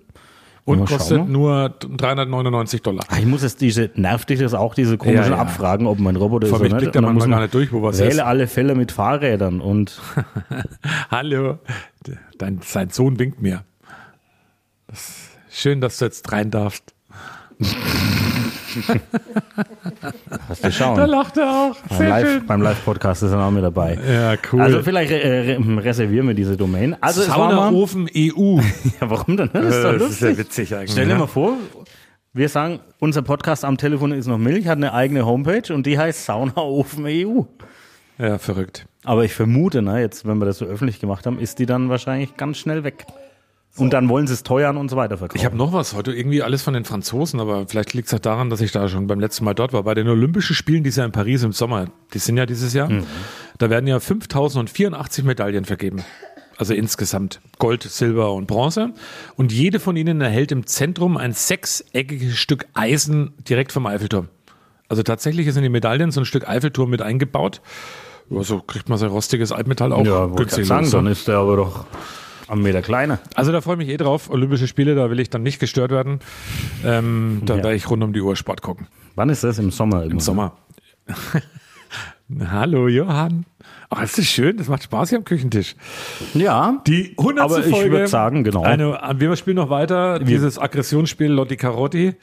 [0.65, 1.25] Und Mal kostet wir.
[1.25, 3.03] nur 399 Dollar.
[3.09, 5.37] Ah, Ich muss jetzt diese, nervt dich das auch, diese komischen Ja, ja.
[5.37, 6.95] Abfragen, ob mein Roboter Vor ist oder nicht?
[6.95, 8.19] manchmal muss gar nicht durch, wo was wähle ist.
[8.19, 9.99] alle Fälle mit Fahrrädern und
[11.11, 11.59] Hallo.
[12.37, 13.63] Dein, sein Sohn winkt mir.
[14.87, 16.93] Das schön, dass du jetzt rein darfst.
[20.49, 20.97] hast du schauen.
[20.97, 21.75] Da lacht er auch.
[21.89, 23.97] beim Live- beim Live-Podcast ist er auch mit dabei.
[24.07, 24.61] Ja, cool.
[24.61, 26.95] Also vielleicht äh, re reservieren wir diese Domain.
[27.01, 28.57] Also Saunaofen EU.
[29.01, 29.49] ja, warum denn?
[29.53, 30.37] Das ist doch Äh, das ist ja lustig.
[30.37, 30.91] witzig eigentlich.
[30.91, 31.19] Stell dir ne?
[31.19, 31.53] mal vor,
[32.33, 35.97] wir sagen, unser Podcast am Telefon ist noch Milch, hat eine eigene Homepage und die
[35.97, 37.41] heißt Saunaofen EU.
[38.17, 38.85] Ja, verrückt.
[39.03, 41.89] Aber ich vermute, ne, jetzt, wenn wir das so öffentlich gemacht haben, ist die dann
[41.89, 43.05] wahrscheinlich ganz schnell weg.
[43.75, 45.39] Und dann wollen sie es teuern und so weiter verkaufen.
[45.39, 45.95] Ich habe noch was.
[45.95, 48.87] Heute irgendwie alles von den Franzosen, aber vielleicht liegt es auch daran, dass ich da
[48.87, 49.81] schon beim letzten Mal dort war.
[49.83, 52.73] Bei den Olympischen Spielen, die sind ja in Paris im Sommer, die sind ja dieses
[52.73, 52.89] Jahr,
[53.57, 56.03] da werden ja 5084 Medaillen vergeben.
[56.55, 58.93] Also insgesamt Gold, Silber und Bronze.
[59.37, 64.27] Und jede von ihnen erhält im Zentrum ein sechseckiges Stück Eisen direkt vom Eiffelturm.
[64.87, 67.61] Also tatsächlich ist in die Medaillen so ein Stück Eiffelturm mit eingebaut.
[68.29, 71.11] So kriegt man sein rostiges Altmetall auch ja, wollte ich sagen, los, dann ne?
[71.11, 71.85] ist der aber doch
[72.47, 73.19] am Meter kleiner.
[73.35, 74.29] Also da freue ich mich eh drauf.
[74.29, 76.19] Olympische Spiele, da will ich dann nicht gestört werden.
[76.85, 77.63] Ähm, da Ja.
[77.63, 78.87] werde ich rund um die Uhr Sport gucken.
[79.15, 79.59] Wann ist das?
[79.59, 80.03] Im Sommer?
[80.03, 80.57] Im Sommer.
[82.49, 83.45] Hallo Johann.
[83.89, 85.75] Ach, ist das schön, das macht Spaß hier am Küchentisch.
[86.33, 87.43] Ja, Die 100.
[87.45, 88.63] aber ich würde sagen, genau.
[88.63, 92.15] Eine, wir spielen noch weiter dieses Aggressionsspiel Lotti Carotti,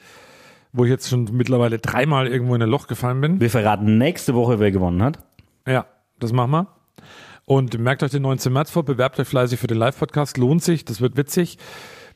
[0.73, 3.39] wo ich jetzt schon mittlerweile dreimal irgendwo in ein Loch gefallen bin.
[3.39, 5.19] Wir verraten nächste Woche, wer gewonnen hat.
[5.65, 5.85] Ja,
[6.19, 6.67] das machen wir.
[7.45, 8.53] Und merkt euch den 19.
[8.53, 11.57] März vor, bewerbt euch fleißig für den Live-Podcast, lohnt sich, das wird witzig.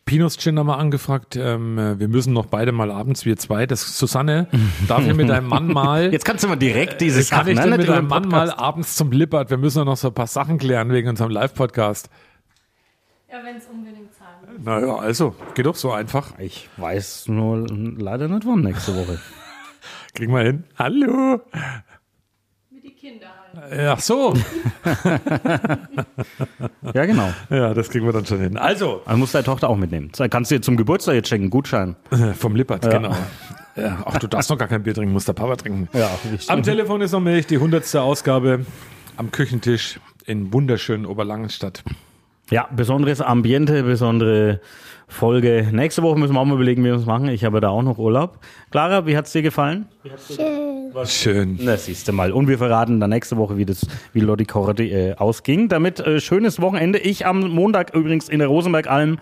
[0.06, 3.66] Pinos Gin haben wir angefragt, ähm, äh, wir müssen noch beide mal abends, wir zwei.
[3.66, 4.48] Das Susanne,
[4.88, 7.56] darf ich mit deinem Mann mal, Jetzt kannst du mal direkt diese das kann ich
[7.56, 10.14] denn ne, mit nicht deinem Mann mal abends zum Lippert, wir müssen noch so ein
[10.14, 12.12] paar Sachen klären wegen unserem Live-Podcast.
[13.32, 14.64] Ja, wenn es unbedingt zahlen muss.
[14.64, 16.38] Naja, also, geht doch so einfach.
[16.38, 19.20] Ich weiß nur leider nicht wann nächste Woche.
[20.14, 20.66] Kriegen wir hin.
[20.78, 21.42] Hallo.
[22.70, 23.45] Wie die Kinder.
[23.88, 24.34] Ach so.
[26.94, 27.30] Ja, genau.
[27.50, 28.58] Ja, das kriegen wir dann schon hin.
[28.58, 30.12] Also, Also muss deine Tochter auch mitnehmen.
[30.16, 31.96] Das Kannst du dir zum Geburtstag jetzt schenken, Gutschein.
[32.38, 32.92] vom Lippert, Ja.
[32.92, 33.16] genau.
[33.76, 35.90] Ja, ach, du darfst noch gar kein Bier trinken, muss der Papa trinken.
[35.94, 36.10] Ja,
[36.48, 37.94] Am Telefon ist noch Milch, die 100.
[37.98, 38.66] Ausgabe
[39.18, 41.84] am Küchentisch in wunderschönen Oberlangenstadt.
[42.50, 44.62] Ja, besonderes Ambiente, besondere
[45.10, 45.68] Folge.
[45.74, 47.28] Nächste Woche müssen wir auch mal überlegen, wie wir es machen.
[47.28, 48.40] Ich habe da auch noch Urlaub.
[48.72, 49.88] Clara, wie hat's dir gefallen?
[50.34, 50.65] Schön.
[51.06, 51.58] Schön.
[51.62, 52.32] Na, siehst du mal.
[52.32, 55.68] Und wir verraten dann nächste Woche, wie das, wie Lotti Korte äh, ausging.
[55.68, 57.00] Damit äh, schönes Wochenende.
[57.00, 59.18] Ich am Montag übrigens in der Rosenberg-Alm.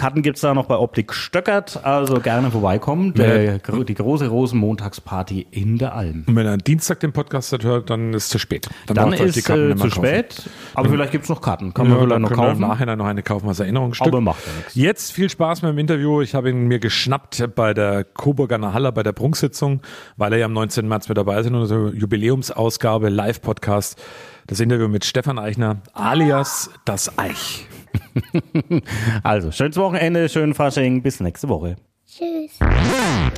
[0.00, 3.12] Karten gibt's da noch bei Optik Stöckert, also gerne vorbeikommen.
[3.12, 6.24] Der, die große Rosenmontagsparty in der Alm.
[6.26, 8.66] Und wenn er am Dienstag den Podcast hört, dann ist es zu spät.
[8.86, 9.90] Dann, ihr ist Karten äh, zu kaufen.
[9.90, 10.42] spät,
[10.72, 10.92] aber Ja.
[10.92, 11.74] vielleicht gibt's noch Karten.
[11.74, 12.62] Kann ja, man vielleicht dann noch kaufen.
[12.62, 14.06] Im Nachhinein noch eine kaufen als Erinnerungsstück.
[14.06, 14.74] Aber macht ja nichts.
[14.74, 16.22] Jetzt viel Spaß mit dem Interview.
[16.22, 19.82] Ich habe ihn mir geschnappt bei der Coburger Haller bei der Prunksitzung,
[20.16, 20.88] weil er ja am 19.
[20.88, 24.00] März mit dabei ist in unserer Jubiläumsausgabe Live-Podcast.
[24.46, 27.66] Das Interview mit Stefan Eichner alias das Eich.
[29.22, 31.76] Also, schönes Wochenende, schönen Fasching, bis nächste Woche.
[32.06, 32.58] Tschüss.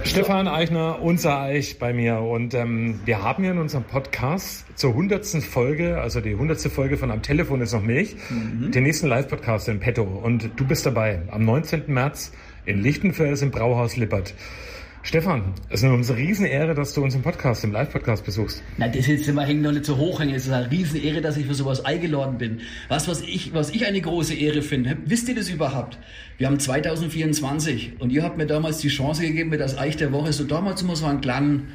[0.05, 2.21] Stefan Eichner, unser Eich bei mir.
[2.21, 5.27] Und ähm, wir haben ja in unserem Podcast zur 100.
[5.43, 6.59] Folge, also die 100.
[6.63, 10.03] Folge von Am Telefon ist noch Milch, den nächsten Live-Podcast in petto.
[10.03, 11.83] Und du bist dabei am 19.
[11.89, 12.33] März
[12.65, 14.35] in Lichtenfels im Brauhaus Lippert.
[15.05, 18.63] Stefan, es ist eine Riesenehre, dass du unseren Podcast, im Live-Podcast besuchst.
[18.77, 20.33] Na, das jetzt immer hängen noch nicht so hoch hängen.
[20.33, 22.61] Es ist eine Riesenehre, dass ich für sowas eingeladen bin.
[22.89, 25.99] Was, was ich, was ich eine große Ehre finde, wisst ihr das überhaupt?
[26.39, 30.13] Wir haben 2024 und ihr habt mir damals die Chance gegeben, mit das Eich der
[30.13, 31.75] Woche so damals immer so einen kleinen,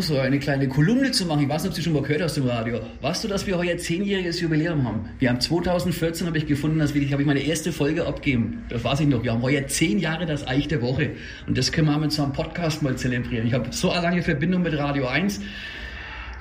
[0.00, 1.42] so eine kleine Kolumne zu machen.
[1.42, 2.80] Ich weiß nicht, ob du schon mal gehört hast im Radio.
[3.02, 5.10] Weißt du, dass wir heuer zehnjähriges Jubiläum haben?
[5.18, 8.64] Wir haben 2014 habe ich gefunden, dass wir, habe ich meine erste Folge abgeben.
[8.70, 9.22] Das weiß ich noch.
[9.22, 11.10] Wir haben heuer zehn Jahre das Eich der Woche.
[11.46, 13.46] Und das können wir mit so einem Podcast mal zelebrieren.
[13.46, 15.42] Ich habe so eine lange Verbindung mit Radio 1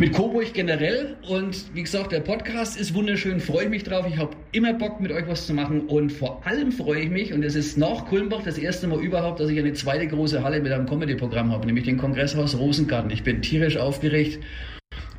[0.01, 4.03] mit Coburg generell und wie gesagt, der Podcast ist wunderschön, freue ich mich drauf.
[4.09, 7.33] Ich habe immer Bock mit euch was zu machen und vor allem freue ich mich
[7.33, 10.59] und es ist nach Kulmbach das erste Mal überhaupt, dass ich eine zweite große Halle
[10.59, 13.11] mit einem Comedy-Programm habe, nämlich den Kongresshaus Rosengarten.
[13.11, 14.39] Ich bin tierisch aufgeregt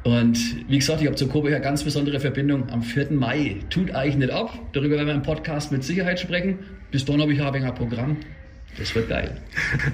[0.03, 0.37] und
[0.69, 2.69] wie gesagt, ich habe zu Coburg eine ganz besondere Verbindung.
[2.71, 3.13] Am 4.
[3.13, 4.59] Mai tut eigentlich nicht ab.
[4.73, 6.59] Darüber werden wir im Podcast mit Sicherheit sprechen.
[6.91, 8.17] Bis dann habe ich ein Programm.
[8.79, 9.37] Das wird geil.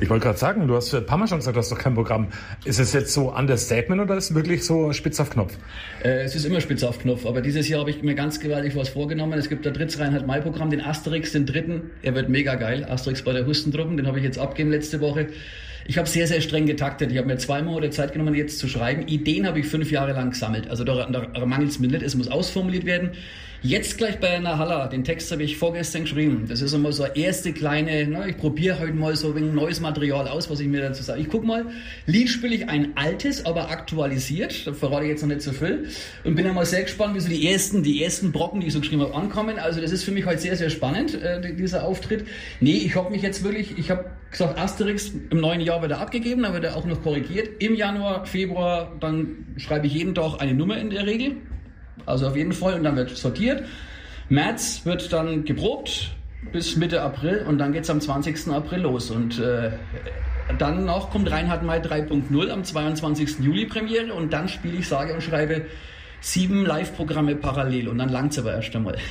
[0.01, 1.95] Ich wollte gerade sagen, du hast ein paar Mal schon gesagt, du hast doch kein
[1.95, 2.29] Programm.
[2.65, 5.57] Ist es jetzt so Understatement oder ist es wirklich so spitz auf Knopf?
[6.05, 8.77] Äh, es ist immer spitz auf Knopf, aber dieses Jahr habe ich mir ganz gewaltig
[8.77, 9.37] was vorgenommen.
[9.37, 11.91] Es gibt der Dritz Reinhard Mai Programm, den Asterix, den dritten.
[12.03, 12.87] Er wird mega geil.
[12.89, 15.29] Asterix bei der Hustentruppen, den habe ich jetzt abgegeben letzte Woche.
[15.87, 17.11] Ich habe sehr, sehr streng getaktet.
[17.11, 19.09] Ich habe mir zwei Monate Zeit genommen, jetzt zu schreiben.
[19.09, 20.69] Ideen habe ich fünf Jahre lang gesammelt.
[20.69, 22.03] Also da, da mangelt es mir nicht.
[22.03, 23.13] Es muss ausformuliert werden.
[23.61, 26.45] Jetzt gleich bei einer Halla, den Text habe ich vorgestern geschrieben.
[26.49, 29.81] Das ist immer so eine erste kleine, na, ich probiere heute mal so ein neues
[29.81, 31.21] Material aus, was ich mir dazu sage.
[31.21, 31.67] Ich guck mal,
[32.07, 34.65] Lied spiele ich ein altes, aber aktualisiert.
[34.65, 35.89] Da verrate ich jetzt noch nicht so viel.
[36.23, 38.79] Und bin einmal sehr gespannt, wie so die ersten, die ersten Brocken, die ich so
[38.79, 39.59] geschrieben habe, ankommen.
[39.59, 42.29] Also das ist für mich heute sehr, sehr spannend, äh, dieser Auftritt.
[42.61, 46.01] Nee, ich habe mich jetzt wirklich, ich habe gesagt, Asterix im neuen Jahr wird er
[46.01, 47.61] abgegeben, dann wird er auch noch korrigiert.
[47.61, 51.39] Im Januar, Februar, dann schreibe ich jeden Tag eine Nummer in der Regel.
[52.07, 53.65] Also auf jeden Fall und dann wird sortiert.
[54.29, 56.11] März wird dann geprobt
[56.53, 58.49] bis Mitte April und dann geht's am 20.
[58.49, 59.11] April los.
[59.11, 59.71] Und äh,
[60.59, 63.41] dann noch kommt Reinhard May 3.0 am 22.
[63.41, 65.67] Juli Premiere und dann spiele ich, sage und schreibe
[66.21, 68.97] sieben Live-Programme parallel und dann langt's aber erst einmal.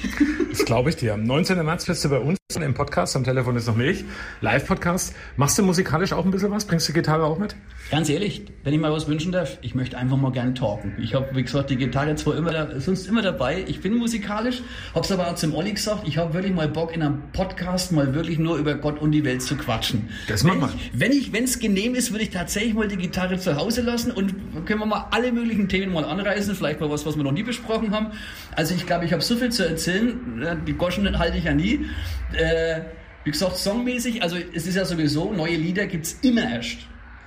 [0.50, 1.14] Das glaube ich dir.
[1.14, 1.64] Am 19.
[1.64, 4.06] März bist du bei uns im Podcast, am Telefon ist noch Milch,
[4.42, 5.14] Live-Podcast.
[5.36, 6.66] Machst du musikalisch auch ein bisschen was?
[6.66, 7.56] Bringst du Gitarre auch mit?
[7.92, 10.94] Ganz ehrlich, wenn ich mal was wünschen darf, ich möchte einfach mal gern talken.
[11.00, 13.64] Ich habe, wie gesagt, die Gitarre zwar immer da, sonst immer dabei.
[13.68, 14.62] Ich bin musikalisch,
[14.96, 18.14] hab's aber auch zum Olli gesagt, ich habe wirklich mal Bock in einem Podcast mal
[18.14, 20.10] wirklich nur über Gott und die Welt zu quatschen.
[20.28, 23.38] Das machen ich, wenn ich, wenn es genehm ist, würde ich tatsächlich mal die Gitarre
[23.38, 24.34] zu Hause lassen und
[24.66, 27.44] können wir mal alle möglichen Themen mal anreißen, vielleicht mal was, was wir noch nie
[27.44, 28.08] besprochen haben.
[28.56, 30.42] Also ich glaube, ich habe so viel zu erzählen.
[30.44, 31.86] Ja, Die Goschen halte ich ja nie.
[32.34, 32.82] Äh,
[33.24, 36.78] wie gesagt, songmäßig, also es ist ja sowieso, neue Lieder gibt's immer erst.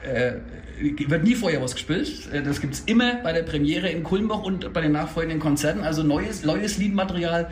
[0.02, 0.32] Äh,
[0.80, 2.32] wird nie vorher was gespielt.
[2.32, 5.80] Äh, Das gibt's immer bei der Premiere in Kulmbach und bei den nachfolgenden Konzerten.
[5.80, 7.50] Also neues, neues Liedmaterial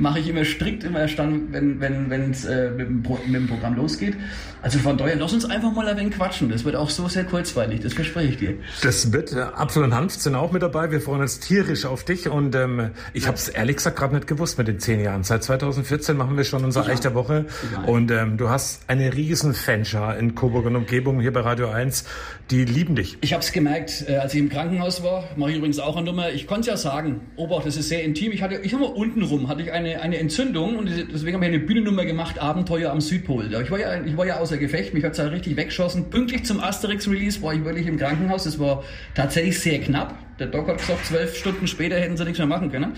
[0.00, 3.34] mache ich immer strikt immer erst dann, wenn wenn wenn's, äh, mit, dem Pro, mit
[3.34, 4.16] dem Programm losgeht.
[4.62, 6.50] Also von daher, lass uns einfach mal ein wenig quatschen.
[6.50, 8.54] Das wird auch so sehr kurzweilig, das verspreche ich dir.
[8.82, 9.32] Das wird.
[9.32, 10.90] äh, Apfel und Hanf sind auch mit dabei.
[10.90, 12.28] Wir freuen uns tierisch auf dich.
[12.28, 15.22] Und ähm, ich habe es ehrlich gesagt gerade nicht gewusst mit den zehn Jahren.
[15.22, 16.92] Seit 2014 machen wir schon unser Ja.
[16.92, 17.46] Eich der Woche.
[17.72, 17.84] Ja.
[17.84, 22.04] Und ähm, du hast eine riesen Fanschar in Coburg und Umgebung hier bei Radio 1.
[22.50, 23.16] Die lieben dich.
[23.20, 26.06] Ich habe es gemerkt, äh, als ich im Krankenhaus war, mache ich übrigens auch eine
[26.06, 26.30] Nummer.
[26.30, 28.32] Ich konnte es ja sagen, Obacht, das ist sehr intim.
[28.32, 31.44] Ich hatte, ich habe mal unten rum, hatte ich eine, eine Entzündung und deswegen habe
[31.46, 33.54] ich eine Bühnennummer gemacht, Abenteuer am Südpol.
[33.62, 36.10] Ich war ja, ich war ja außer Gefecht, mich hat es ja richtig weggeschossen.
[36.10, 38.42] Pünktlich zum Asterix-Release war ich wirklich im Krankenhaus.
[38.42, 38.82] Das war
[39.14, 40.18] tatsächlich sehr knapp.
[40.40, 42.94] Der Doc hat gesagt, zwölf Stunden später hätten sie nichts mehr machen können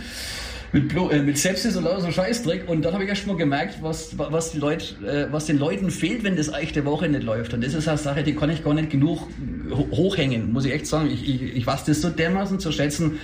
[0.73, 2.69] mit, Blo äh, mit Sepsis und lauter so Scheißdreck.
[2.69, 5.91] Und dann habe ich erst mal gemerkt, was, was, die Leute, äh, was den Leuten
[5.91, 7.55] fehlt, wenn das Eich der Woche nicht läuft.
[7.55, 9.29] Und das ist eine Sache, die kann ich gar nicht genug
[9.71, 11.11] ho hochhängen, muss ich echt sagen.
[11.11, 13.19] Ich, ich, ich weiß das so dermaßen zu schätzen,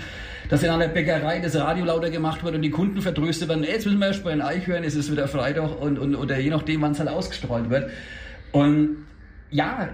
[0.49, 3.85] dass in einer Bäckerei das Radio lauter gemacht wird und die Kunden vertröstet werden, jetzt
[3.85, 6.51] müssen wir erst mal ein Eich hören, es ist wieder Freitag und, und, oder je
[6.51, 7.91] nachdem, wann es halt ausgestrahlt wird.
[8.53, 9.05] Und
[9.51, 9.91] ja,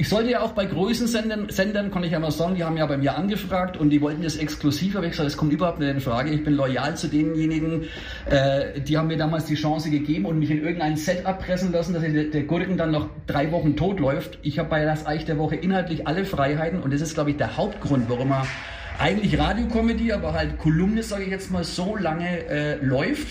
[0.00, 2.86] Ich sollte ja auch bei größeren Sendern, kann ich ja mal sagen, die haben ja
[2.86, 5.90] bei mir angefragt und die wollten das exklusiv, aber ich gesagt, das kommt überhaupt nicht
[5.90, 6.30] in Frage.
[6.30, 7.82] Ich bin loyal zu denjenigen,
[8.24, 11.92] äh, die haben mir damals die Chance gegeben und mich in irgendein Set abpressen lassen,
[11.92, 14.38] dass der, der Gurken dann noch drei Wochen tot läuft.
[14.40, 17.36] Ich habe bei das Eich der Woche inhaltlich alle Freiheiten und das ist, glaube ich,
[17.36, 18.46] der Hauptgrund, warum er
[18.98, 23.28] eigentlich Radiokomödie, aber halt Kolumne, sage ich jetzt mal, so lange äh, läuft.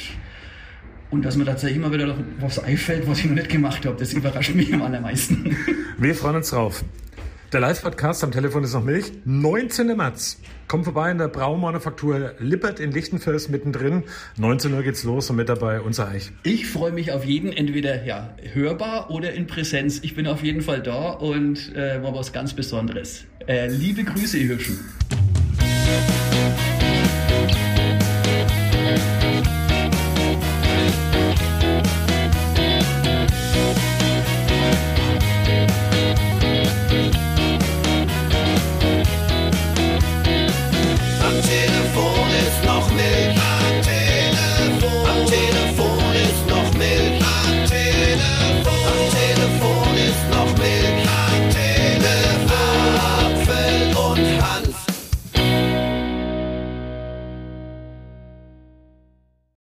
[1.12, 3.97] Und dass mir tatsächlich immer wieder noch was einfällt, was ich noch nicht gemacht habe,
[3.97, 5.57] das überrascht mich am allermeisten.
[5.97, 6.84] Wir freuen uns drauf.
[7.51, 9.12] Der Live-Podcast am Telefon ist noch Milch.
[9.26, 9.97] 19.
[9.97, 10.39] März.
[10.68, 14.03] Kommt vorbei in der Braumanufaktur Lippert in Lichtenfels mittendrin.
[14.38, 16.32] 19 Uhr geht's los und mit dabei unser Eich.
[16.43, 20.01] Ich freue mich auf jeden, entweder ja, hörbar oder in Präsenz.
[20.03, 23.26] Ich bin auf jeden Fall da und äh, war was ganz Besonderes.
[23.47, 24.78] Äh, liebe Grüße, ihr Hübschen.